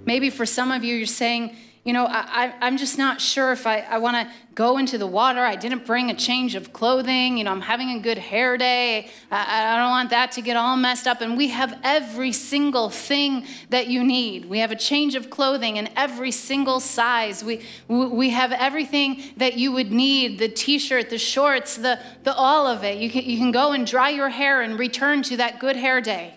Maybe 0.05 0.31
for 0.31 0.47
some 0.47 0.73
of 0.73 0.85
you, 0.85 0.95
you're 0.95 1.07
saying, 1.07 1.57
you 1.83 1.95
know, 1.95 2.07
I, 2.07 2.53
am 2.61 2.77
just 2.77 2.99
not 2.99 3.23
sure 3.23 3.53
if 3.53 3.67
I, 3.67 3.79
I 3.79 3.97
want 3.97 4.15
to 4.17 4.35
go 4.55 4.77
into 4.77 4.99
the 4.99 5.07
water. 5.07 5.41
I 5.41 5.57
didn't 5.57 5.87
bring 5.87 6.11
a 6.11 6.15
change 6.15 6.55
of 6.55 6.75
clothing. 6.75 7.39
You 7.39 7.45
know, 7.45 7.53
I'm 7.53 7.63
having 7.63 7.93
a 7.93 8.01
good 8.01 8.19
hair 8.19 8.59
day. 8.59 9.09
I, 9.31 9.75
I 9.75 9.79
don't 9.79 9.89
want 9.89 10.11
that 10.11 10.33
to 10.33 10.43
get 10.43 10.59
all 10.59 10.77
messed 10.77 11.07
up. 11.07 11.23
And 11.23 11.39
we 11.39 11.49
have 11.49 11.79
every 11.83 12.33
single 12.33 12.91
thing 12.91 13.47
that 13.71 13.87
you 13.87 14.05
need. 14.05 14.45
We 14.45 14.59
have 14.59 14.71
a 14.71 14.77
change 14.77 15.15
of 15.15 15.31
clothing 15.31 15.79
in 15.79 15.89
every 15.97 16.33
single 16.33 16.81
size. 16.81 17.43
We, 17.43 17.63
we 17.89 18.29
have 18.29 18.53
everything 18.53 19.23
that 19.39 19.57
you 19.57 19.73
would 19.73 19.91
need 19.91 20.39
the 20.39 20.49
t 20.49 20.79
shirt, 20.79 21.09
the 21.09 21.17
shorts, 21.17 21.77
the, 21.77 21.99
the 22.25 22.35
all 22.35 22.67
of 22.67 22.85
it. 22.85 22.99
You 22.99 23.09
can, 23.09 23.25
you 23.25 23.39
can 23.39 23.53
go 23.53 23.73
and 23.73 23.87
dry 23.87 24.11
your 24.11 24.29
hair 24.29 24.61
and 24.61 24.79
return 24.79 25.23
to 25.23 25.39
that 25.39 25.59
good 25.59 25.77
hair 25.77 26.03
day. 26.03 26.35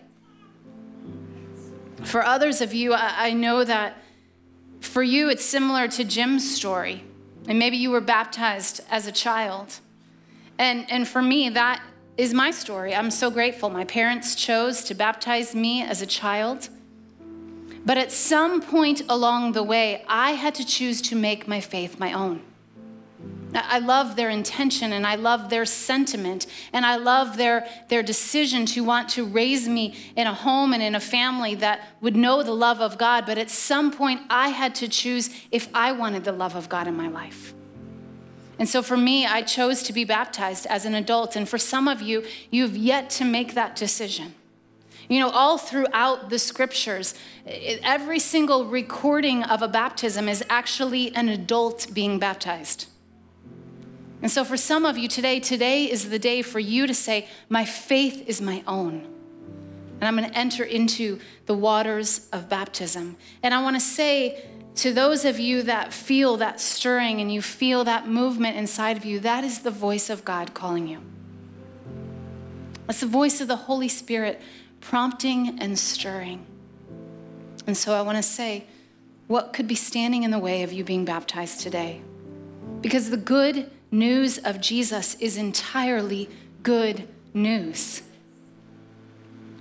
For 2.06 2.26
others 2.26 2.62
of 2.62 2.74
you, 2.74 2.94
I, 2.94 3.28
I 3.28 3.34
know 3.34 3.66
that 3.66 3.98
for 4.86 5.04
you, 5.04 5.30
it's 5.30 5.46
similar 5.46 5.88
to 5.90 6.04
Jim's 6.04 6.56
story. 6.56 7.04
And 7.48 7.60
maybe 7.60 7.78
you 7.78 7.90
were 7.90 8.02
baptized 8.02 8.82
as 8.90 9.08
a 9.08 9.12
child. 9.12 9.80
And, 10.58 10.90
and 10.90 11.08
for 11.08 11.22
me, 11.22 11.50
that 11.50 11.82
is 12.16 12.34
my 12.34 12.52
story. 12.52 12.94
I'm 12.94 13.12
so 13.12 13.32
grateful. 13.32 13.70
My 13.70 13.86
parents 13.86 14.36
chose 14.36 14.84
to 14.86 14.94
baptize 14.94 15.56
me 15.56 15.82
as 15.82 16.02
a 16.02 16.06
child. 16.06 16.70
But 17.86 17.98
at 17.98 18.12
some 18.12 18.62
point 18.62 19.02
along 19.10 19.54
the 19.54 19.64
way, 19.64 20.06
I 20.08 20.32
had 20.32 20.56
to 20.56 20.66
choose 20.66 21.02
to 21.04 21.16
make 21.16 21.48
my 21.48 21.60
faith 21.60 22.00
my 22.00 22.14
own. 22.14 22.42
I 23.56 23.80
love 23.80 24.16
their 24.16 24.30
intention 24.30 24.94
and 24.94 25.06
I 25.06 25.16
love 25.16 25.50
their 25.50 25.66
sentiment 25.66 26.48
and 26.72 26.86
I 26.86 26.96
love 26.96 27.38
their, 27.38 27.68
their 27.90 28.04
decision 28.04 28.66
to 28.68 28.84
want 28.84 29.10
to 29.10 29.26
raise 29.26 29.68
me 29.68 29.96
in 30.16 30.28
a 30.28 30.34
home 30.34 30.74
and 30.74 30.82
in 30.82 30.96
a 30.96 31.00
family 31.00 31.56
that 31.56 31.88
would 32.02 32.16
know 32.16 32.44
the 32.44 32.54
love 32.54 32.82
of 32.82 32.98
God. 32.98 33.26
But 33.26 33.38
at 33.38 33.50
some 33.50 33.92
point, 33.92 34.22
I 34.30 34.50
had 34.50 34.76
to 34.76 34.88
choose 34.88 35.30
if 35.52 35.70
I 35.74 35.92
wanted 35.92 36.24
the 36.24 36.32
love 36.32 36.56
of 36.56 36.70
God 36.70 36.88
in 36.88 36.96
my 36.96 37.08
life. 37.08 37.54
And 38.60 38.70
so 38.70 38.82
for 38.82 38.98
me, 38.98 39.26
I 39.26 39.42
chose 39.42 39.84
to 39.84 39.94
be 39.94 40.06
baptized 40.06 40.68
as 40.68 40.86
an 40.86 40.94
adult. 40.94 41.36
And 41.36 41.50
for 41.50 41.58
some 41.58 41.88
of 41.88 42.02
you, 42.02 42.24
you've 42.52 42.78
yet 42.78 43.10
to 43.12 43.26
make 43.26 43.56
that 43.56 43.76
decision. 43.76 44.36
You 45.10 45.20
know, 45.20 45.30
all 45.30 45.58
throughout 45.58 46.30
the 46.30 46.40
scriptures, 46.40 47.14
every 47.46 48.20
single 48.20 48.66
recording 48.66 49.44
of 49.44 49.62
a 49.62 49.68
baptism 49.68 50.30
is 50.30 50.44
actually 50.50 51.14
an 51.16 51.30
adult 51.30 51.88
being 51.94 52.20
baptized. 52.20 52.88
And 54.24 54.32
so, 54.32 54.46
for 54.46 54.56
some 54.56 54.86
of 54.86 54.98
you 54.98 55.10
today, 55.10 55.42
today 55.42 55.92
is 55.92 56.10
the 56.10 56.18
day 56.18 56.42
for 56.42 56.58
you 56.58 56.88
to 56.88 56.94
say, 56.94 57.28
My 57.50 57.66
faith 57.66 58.24
is 58.26 58.40
my 58.40 58.64
own. 58.66 59.06
And 60.00 60.06
I'm 60.06 60.16
going 60.16 60.30
to 60.30 60.38
enter 60.38 60.64
into 60.64 61.20
the 61.46 61.54
waters 61.54 62.30
of 62.32 62.48
baptism. 62.48 63.18
And 63.44 63.54
I 63.54 63.62
want 63.62 63.76
to 63.76 63.82
say 63.82 64.46
to 64.76 64.94
those 64.94 65.26
of 65.26 65.40
you 65.40 65.64
that 65.64 65.92
feel 65.92 66.38
that 66.38 66.62
stirring 66.62 67.20
and 67.20 67.32
you 67.34 67.42
feel 67.42 67.84
that 67.84 68.08
movement 68.08 68.56
inside 68.56 68.96
of 68.96 69.04
you, 69.04 69.20
that 69.20 69.44
is 69.44 69.60
the 69.60 69.72
voice 69.72 70.10
of 70.10 70.24
God 70.24 70.54
calling 70.54 70.88
you. 70.88 71.02
That's 72.88 73.02
the 73.02 73.08
voice 73.08 73.42
of 73.42 73.50
the 73.50 73.56
Holy 73.58 73.90
Spirit 73.90 74.42
prompting 74.80 75.60
and 75.60 75.78
stirring. 75.78 76.46
And 77.68 77.76
so 77.76 77.94
I 77.94 78.02
want 78.02 78.18
to 78.18 78.24
say, 78.24 78.66
what 79.28 79.52
could 79.52 79.68
be 79.68 79.76
standing 79.76 80.24
in 80.24 80.32
the 80.32 80.40
way 80.40 80.64
of 80.64 80.72
you 80.72 80.86
being 80.86 81.04
baptized 81.04 81.60
today? 81.60 82.02
Because 82.82 83.10
the 83.10 83.18
good 83.18 83.70
news 83.94 84.40
of 84.40 84.60
Jesus 84.60 85.16
is 85.16 85.38
entirely 85.38 86.30
good 86.64 87.08
news. 87.34 88.02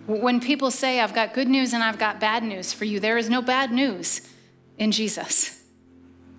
When 0.06 0.40
people 0.40 0.70
say, 0.70 1.00
I've 1.00 1.14
got 1.14 1.34
good 1.34 1.48
news 1.48 1.72
and 1.72 1.82
I've 1.82 1.98
got 1.98 2.18
bad 2.18 2.42
news 2.42 2.72
for 2.72 2.84
you, 2.84 2.98
there 2.98 3.18
is 3.18 3.30
no 3.30 3.42
bad 3.42 3.70
news 3.70 4.22
in 4.78 4.90
Jesus. 4.90 5.62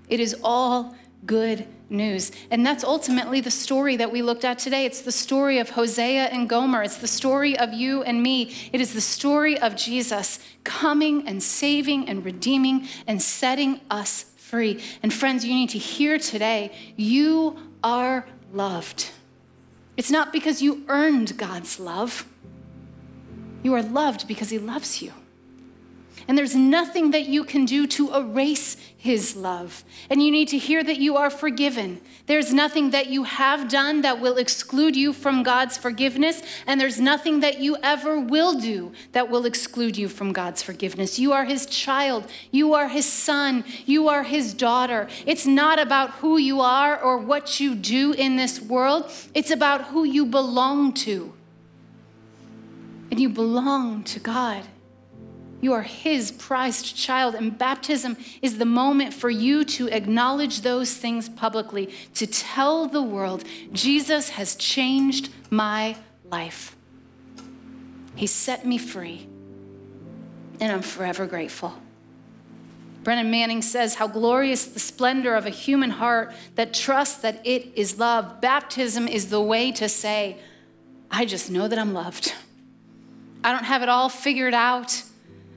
It 0.10 0.19
is 0.19 0.36
all 0.43 0.95
good 1.25 1.65
news. 1.89 2.32
And 2.51 2.65
that's 2.65 2.84
ultimately 2.84 3.39
the 3.39 3.51
story 3.51 3.95
that 3.97 4.12
we 4.12 4.21
looked 4.21 4.43
at 4.43 4.60
today. 4.60 4.86
It's 4.86 5.01
the 5.01 5.12
story 5.12 5.60
of 5.60 5.69
Hosea 5.69 6.25
and 6.25 6.49
Gomer. 6.49 6.84
It's 6.84 6.97
the 6.97 7.08
story 7.08 7.58
of 7.58 7.71
you 7.71 8.03
and 8.03 8.21
me. 8.21 8.53
It 8.73 8.82
is 8.82 8.93
the 8.93 9.01
story 9.01 9.58
of 9.58 9.75
Jesus 9.75 10.39
coming 10.63 11.27
and 11.27 11.41
saving 11.41 12.10
and 12.10 12.25
redeeming 12.25 12.88
and 13.08 13.21
setting 13.21 13.79
us 13.89 14.25
free. 14.36 14.84
And 15.01 15.13
friends, 15.13 15.45
you 15.45 15.53
need 15.53 15.69
to 15.69 15.77
hear 15.77 16.17
today 16.17 16.71
you 16.97 17.58
are 17.84 18.26
loved. 18.54 19.12
It's 19.98 20.12
not 20.12 20.32
because 20.32 20.62
you 20.62 20.84
earned 20.88 21.38
God's 21.38 21.80
love, 21.80 22.26
you 23.62 23.74
are 23.74 23.84
loved 23.84 24.28
because 24.28 24.50
He 24.50 24.60
loves 24.60 25.02
you. 25.02 25.13
And 26.28 26.38
there's 26.38 26.56
nothing 26.56 27.12
that 27.12 27.26
you 27.26 27.44
can 27.44 27.66
do 27.66 27.86
to 27.88 28.14
erase 28.14 28.78
his 28.98 29.36
love. 29.36 29.84
And 30.10 30.24
you 30.24 30.32
need 30.32 30.48
to 30.50 30.58
hear 30.58 30.82
that 30.84 30.98
you 30.98 31.18
are 31.18 31.30
forgiven. 31.30 32.00
There's 32.26 32.54
nothing 32.54 32.92
that 32.92 33.08
you 33.08 33.24
have 33.24 33.68
done 33.68 34.02
that 34.02 34.22
will 34.22 34.38
exclude 34.38 34.96
you 34.96 35.12
from 35.12 35.44
God's 35.44 35.78
forgiveness. 35.78 36.42
And 36.66 36.80
there's 36.80 37.02
nothing 37.02 37.42
that 37.42 37.60
you 37.60 37.76
ever 37.84 38.18
will 38.20 38.58
do 38.60 38.94
that 39.12 39.30
will 39.30 39.46
exclude 39.46 39.98
you 39.98 40.08
from 40.08 40.32
God's 40.32 40.64
forgiveness. 40.64 41.20
You 41.20 41.34
are 41.34 41.44
his 41.44 41.66
child. 41.66 42.30
You 42.52 42.74
are 42.74 42.88
his 42.88 43.06
son. 43.06 43.66
You 43.86 44.08
are 44.08 44.24
his 44.24 44.54
daughter. 44.54 45.10
It's 45.26 45.46
not 45.46 45.80
about 45.80 46.12
who 46.12 46.38
you 46.38 46.62
are 46.62 46.98
or 46.98 47.18
what 47.18 47.60
you 47.60 47.76
do 47.76 48.14
in 48.14 48.38
this 48.38 48.62
world, 48.62 49.12
it's 49.34 49.52
about 49.52 49.86
who 49.86 50.04
you 50.04 50.26
belong 50.26 50.94
to. 50.94 51.34
And 53.12 53.20
you 53.20 53.30
belong 53.30 54.04
to 54.06 54.20
God. 54.20 54.64
You 55.63 55.71
are 55.71 55.82
His 55.82 56.30
prized 56.30 56.93
child, 56.93 57.36
and 57.36 57.58
baptism 57.58 58.17
is 58.41 58.58
the 58.58 58.65
moment 58.65 59.13
for 59.13 59.30
you 59.30 59.63
to 59.63 59.88
acknowledge 59.88 60.60
those 60.60 60.93
things 60.93 61.30
publicly, 61.30 61.89
to 62.15 62.28
tell 62.28 62.86
the 62.86 63.02
world, 63.02 63.45
Jesus 63.71 64.32
has 64.32 64.58
changed 64.58 65.30
my 65.49 65.95
life. 66.26 66.76
He 68.17 68.28
set 68.28 68.65
me 68.65 68.78
free, 68.78 69.26
and 70.60 70.69
I'm 70.69 70.82
forever 70.82 71.26
grateful. 71.26 71.73
Brennan 73.06 73.32
Manning 73.32 73.62
says, 73.62 73.95
How 73.95 74.08
glorious 74.08 74.65
the 74.65 74.82
splendor 74.82 75.34
of 75.34 75.45
a 75.45 75.49
human 75.49 75.91
heart 75.91 76.34
that 76.56 76.73
trusts 76.73 77.21
that 77.21 77.39
it 77.47 77.71
is 77.76 77.97
love. 77.97 78.41
Baptism 78.41 79.08
is 79.08 79.30
the 79.30 79.41
way 79.41 79.71
to 79.71 79.88
say, 79.88 80.39
I 81.10 81.23
just 81.23 81.49
know 81.49 81.69
that 81.69 81.80
I'm 81.80 81.93
loved. 81.93 82.34
I 83.45 83.54
don't 83.54 83.63
have 83.63 83.82
it 83.82 83.88
all 83.88 84.10
figured 84.10 84.54
out. 84.54 85.04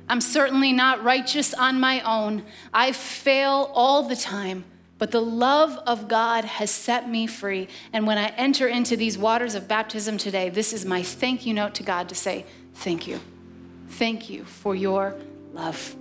I'm 0.09 0.21
certainly 0.21 0.73
not 0.73 1.03
righteous 1.03 1.53
on 1.53 1.81
my 1.81 2.01
own. 2.03 2.45
I 2.73 2.93
fail 2.93 3.71
all 3.75 4.05
the 4.05 4.15
time, 4.15 4.65
but 4.99 5.11
the 5.11 5.21
love 5.21 5.77
of 5.87 6.07
God 6.07 6.45
has 6.45 6.71
set 6.71 7.09
me 7.09 7.27
free. 7.27 7.69
And 7.93 8.07
when 8.07 8.17
I 8.17 8.29
enter 8.37 8.69
into 8.69 8.97
these 8.97 9.19
waters 9.19 9.55
of 9.55 9.67
baptism 9.67 10.17
today, 10.17 10.49
this 10.49 10.73
is 10.73 10.85
my 10.85 11.03
thank 11.03 11.45
you 11.45 11.55
note 11.55 11.75
to 11.75 11.83
God 11.83 12.09
to 12.09 12.15
say, 12.15 12.47
Thank 12.75 13.07
you. 13.07 13.21
Thank 13.89 14.29
you 14.29 14.45
for 14.45 14.75
your 14.75 15.17
love. 15.55 15.97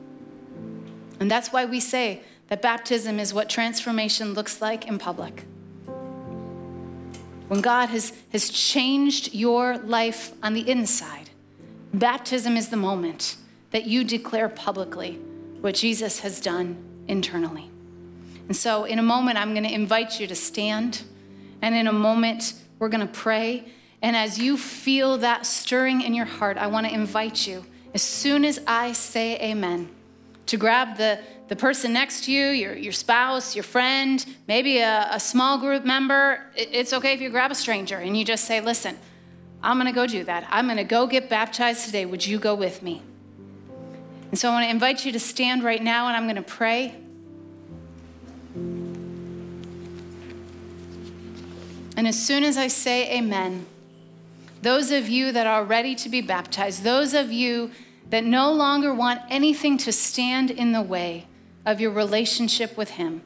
And 1.20 1.32
that's 1.32 1.54
why 1.54 1.66
we 1.66 1.80
say 1.80 2.22
that 2.50 2.62
baptism 2.62 3.20
is 3.20 3.34
what 3.34 3.50
transformation 3.50 4.34
looks 4.34 4.62
like 4.62 4.86
in 4.86 5.00
public. 5.00 5.46
When 7.48 7.62
God 7.62 7.90
has, 7.90 8.12
has 8.32 8.50
changed 8.50 9.34
your 9.34 9.78
life 9.78 10.34
on 10.44 10.54
the 10.54 10.70
inside, 10.70 11.30
baptism 11.94 12.58
is 12.58 12.70
the 12.70 12.78
moment 12.78 13.38
that 13.72 13.86
you 13.86 14.04
declare 14.04 14.50
publicly 14.50 15.20
what 15.62 15.76
Jesus 15.76 16.20
has 16.20 16.40
done 16.40 16.78
internally. 17.08 17.70
And 18.48 18.56
so, 18.56 18.84
in 18.84 19.00
a 19.00 19.04
moment, 19.04 19.38
I'm 19.38 19.54
going 19.54 19.64
to 19.64 19.74
invite 19.74 20.20
you 20.20 20.28
to 20.28 20.36
stand. 20.36 21.04
And 21.62 21.74
in 21.74 21.88
a 21.88 21.94
moment, 21.94 22.54
we're 22.78 22.90
going 22.90 23.06
to 23.06 23.14
pray. 23.14 23.66
And 24.02 24.16
as 24.16 24.38
you 24.38 24.58
feel 24.58 25.18
that 25.18 25.46
stirring 25.46 26.02
in 26.02 26.14
your 26.14 26.26
heart, 26.26 26.58
I 26.58 26.68
want 26.68 26.86
to 26.88 26.94
invite 26.94 27.48
you, 27.48 27.66
as 27.94 28.04
soon 28.04 28.46
as 28.46 28.60
I 28.68 28.92
say 28.92 29.40
amen, 29.40 29.90
to 30.48 30.58
grab 30.58 30.98
the, 30.98 31.20
the 31.48 31.56
person 31.56 31.94
next 31.94 32.26
to 32.26 32.32
you, 32.32 32.50
your, 32.50 32.76
your 32.76 32.92
spouse, 32.92 33.56
your 33.56 33.64
friend, 33.64 34.24
maybe 34.48 34.80
a, 34.80 35.08
a 35.12 35.20
small 35.20 35.58
group 35.58 35.86
member. 35.86 36.42
It's 36.56 36.94
okay 36.94 37.14
if 37.14 37.22
you 37.22 37.30
grab 37.32 37.50
a 37.50 37.56
stranger 37.56 37.98
and 37.98 38.16
you 38.16 38.24
just 38.24 38.46
say, 38.46 38.62
Listen, 38.62 39.00
I'm 39.64 39.78
going 39.78 39.92
to 39.92 39.96
go 39.96 40.06
do 40.06 40.24
that. 40.26 40.46
I'm 40.52 40.66
going 40.66 40.78
to 40.78 40.84
go 40.84 41.08
get 41.08 41.30
baptized 41.30 41.86
today. 41.86 42.06
Would 42.06 42.28
you 42.28 42.38
go 42.38 42.54
with 42.54 42.84
me? 42.84 43.02
And 44.32 44.40
so 44.40 44.50
I 44.50 44.54
want 44.54 44.66
to 44.66 44.70
invite 44.70 45.06
you 45.06 45.12
to 45.12 45.20
stand 45.20 45.64
right 45.64 45.82
now 45.82 46.08
and 46.08 46.18
I'm 46.18 46.24
going 46.24 46.36
to 46.36 46.42
pray. 46.42 46.96
And 51.98 52.08
as 52.08 52.22
soon 52.22 52.44
as 52.44 52.58
I 52.58 52.68
say 52.68 53.18
amen, 53.18 53.66
those 54.62 54.92
of 54.92 55.08
you 55.08 55.32
that 55.32 55.48
are 55.48 55.64
ready 55.64 55.96
to 55.96 56.10
be 56.10 56.22
baptized, 56.22 56.84
those 56.84 57.14
of 57.14 57.32
you 57.32 57.72
that 58.10 58.24
no 58.24 58.52
longer 58.52 58.94
want 58.94 59.22
anything 59.30 59.78
to 59.80 59.92
stand 59.92 60.52
in 60.52 60.72
the 60.72 60.82
way 60.82 61.28
of 61.66 61.80
your 61.80 61.92
relationship 61.92 62.78
with 62.78 62.92
Him, 62.92 63.22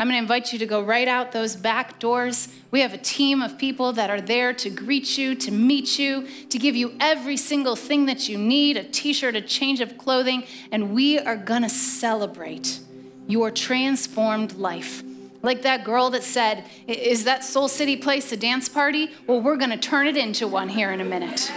I'm 0.00 0.06
going 0.06 0.16
to 0.16 0.22
invite 0.22 0.50
you 0.50 0.58
to 0.60 0.66
go 0.66 0.82
right 0.82 1.06
out 1.06 1.30
those 1.30 1.54
back 1.54 1.98
doors. 1.98 2.48
We 2.70 2.80
have 2.80 2.94
a 2.94 2.98
team 2.98 3.42
of 3.42 3.58
people 3.58 3.92
that 3.92 4.08
are 4.08 4.22
there 4.22 4.54
to 4.54 4.70
greet 4.70 5.18
you, 5.18 5.34
to 5.34 5.50
meet 5.50 5.98
you, 5.98 6.26
to 6.48 6.58
give 6.58 6.74
you 6.74 6.94
every 6.98 7.36
single 7.36 7.76
thing 7.76 8.06
that 8.06 8.26
you 8.26 8.38
need 8.38 8.78
a 8.78 8.84
t 8.84 9.12
shirt, 9.12 9.36
a 9.36 9.42
change 9.42 9.82
of 9.82 9.98
clothing, 9.98 10.44
and 10.72 10.94
we 10.94 11.18
are 11.18 11.36
going 11.36 11.60
to 11.60 11.68
celebrate 11.68 12.80
your 13.26 13.50
transformed 13.50 14.54
life. 14.54 15.02
Like 15.42 15.60
that 15.62 15.84
girl 15.84 16.08
that 16.10 16.22
said, 16.22 16.64
Is 16.88 17.24
that 17.24 17.44
Soul 17.44 17.68
City 17.68 17.98
place 17.98 18.32
a 18.32 18.38
dance 18.38 18.70
party? 18.70 19.10
Well, 19.26 19.42
we're 19.42 19.58
going 19.58 19.68
to 19.68 19.76
turn 19.76 20.06
it 20.06 20.16
into 20.16 20.48
one 20.48 20.70
here 20.70 20.92
in 20.92 21.02
a 21.02 21.04
minute. 21.04 21.52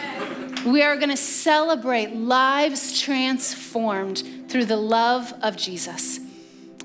We 0.66 0.84
are 0.84 0.98
going 0.98 1.12
to 1.12 1.18
celebrate 1.18 2.14
lives 2.14 3.00
transformed 3.00 4.50
through 4.50 4.66
the 4.66 4.76
love 4.76 5.34
of 5.42 5.56
Jesus. 5.56 6.20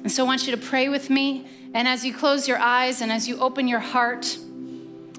And 0.02 0.10
so 0.10 0.24
I 0.24 0.26
want 0.26 0.46
you 0.46 0.52
to 0.54 0.62
pray 0.62 0.88
with 0.88 1.10
me. 1.10 1.46
And 1.74 1.86
as 1.86 2.04
you 2.04 2.14
close 2.14 2.48
your 2.48 2.58
eyes 2.58 3.00
and 3.00 3.12
as 3.12 3.28
you 3.28 3.38
open 3.38 3.68
your 3.68 3.80
heart, 3.80 4.38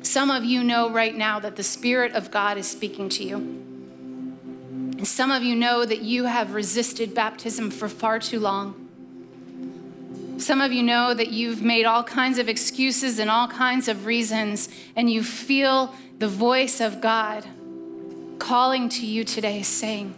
some 0.02 0.32
of 0.32 0.44
you 0.44 0.64
know 0.64 0.90
right 0.90 1.16
now 1.16 1.40
that 1.40 1.56
the 1.56 1.64
Spirit 1.64 2.14
of 2.14 2.32
God 2.32 2.58
is 2.58 2.68
speaking 2.68 3.10
to 3.10 3.24
you. 3.24 3.36
And 3.38 5.08
some 5.08 5.32
of 5.32 5.44
you 5.44 5.56
know 5.56 5.86
that 5.86 6.02
you 6.02 6.26
have 6.26 6.54
resisted 6.54 7.14
baptism 7.14 7.72
for 7.72 7.88
far 7.88 8.20
too 8.20 8.40
long. 8.40 8.88
Some 10.40 10.62
of 10.62 10.72
you 10.72 10.84
know 10.84 11.14
that 11.14 11.30
you've 11.30 11.62
made 11.62 11.86
all 11.86 12.04
kinds 12.04 12.38
of 12.38 12.48
excuses 12.48 13.20
and 13.20 13.30
all 13.30 13.48
kinds 13.48 13.88
of 13.90 14.06
reasons, 14.06 14.70
and 14.96 15.12
you 15.12 15.22
feel 15.22 15.94
the 16.18 16.30
voice 16.30 16.80
of 16.80 17.02
God 17.02 17.46
calling 18.40 18.90
to 18.90 19.06
you 19.06 19.24
today, 19.24 19.62
saying, 19.62 20.16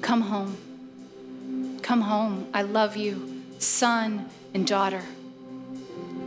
Come 0.00 0.22
home. 0.22 0.56
Come 1.86 2.00
home. 2.00 2.48
I 2.52 2.62
love 2.62 2.96
you, 2.96 3.44
son 3.60 4.28
and 4.52 4.66
daughter. 4.66 5.04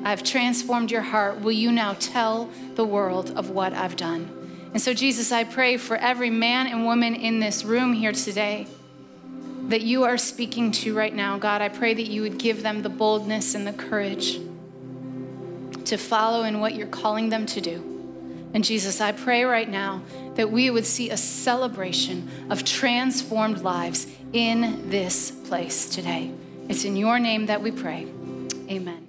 I've 0.05 0.24
transformed 0.24 0.89
your 0.89 1.01
heart. 1.01 1.41
Will 1.41 1.51
you 1.51 1.70
now 1.70 1.97
tell 1.99 2.49
the 2.76 2.86
world 2.86 3.32
of 3.32 3.49
what 3.49 3.74
I've 3.74 3.97
done? 3.97 4.70
And 4.72 4.82
so, 4.82 4.93
Jesus, 4.93 5.34
I 5.34 5.43
pray 5.43 5.76
for 5.76 5.97
every 5.97 6.30
man 6.30 6.68
and 6.68 6.86
woman 6.86 7.14
in 7.14 7.41
this 7.41 7.66
room 7.66 7.91
here 7.91 8.14
today 8.14 8.68
that 9.64 9.82
you 9.82 10.05
are 10.05 10.18
speaking 10.18 10.72
to 10.72 10.95
right 10.95 11.14
now. 11.14 11.38
God, 11.38 11.62
I 11.62 11.68
pray 11.68 11.93
that 11.93 12.07
you 12.07 12.22
would 12.22 12.38
give 12.38 12.64
them 12.64 12.82
the 12.82 12.88
boldness 12.88 13.53
and 13.53 13.68
the 13.68 13.74
courage 13.74 14.39
to 15.84 15.97
follow 15.97 16.43
in 16.43 16.62
what 16.62 16.74
you're 16.74 16.88
calling 16.88 17.28
them 17.28 17.45
to 17.47 17.60
do. 17.60 17.84
And 18.53 18.64
Jesus, 18.64 19.01
I 19.01 19.12
pray 19.12 19.43
right 19.43 19.68
now 19.68 20.03
that 20.36 20.52
we 20.52 20.70
would 20.70 20.86
see 20.86 21.10
a 21.10 21.18
celebration 21.18 22.30
of 22.50 22.64
transformed 22.64 23.62
lives 23.62 24.08
in 24.34 24.90
this 24.90 25.32
place 25.32 25.90
today. 25.90 26.32
It's 26.68 26.86
in 26.86 26.96
your 26.96 27.20
name 27.20 27.48
that 27.48 27.62
we 27.62 27.72
pray. 27.72 28.08
Amen. 28.70 29.09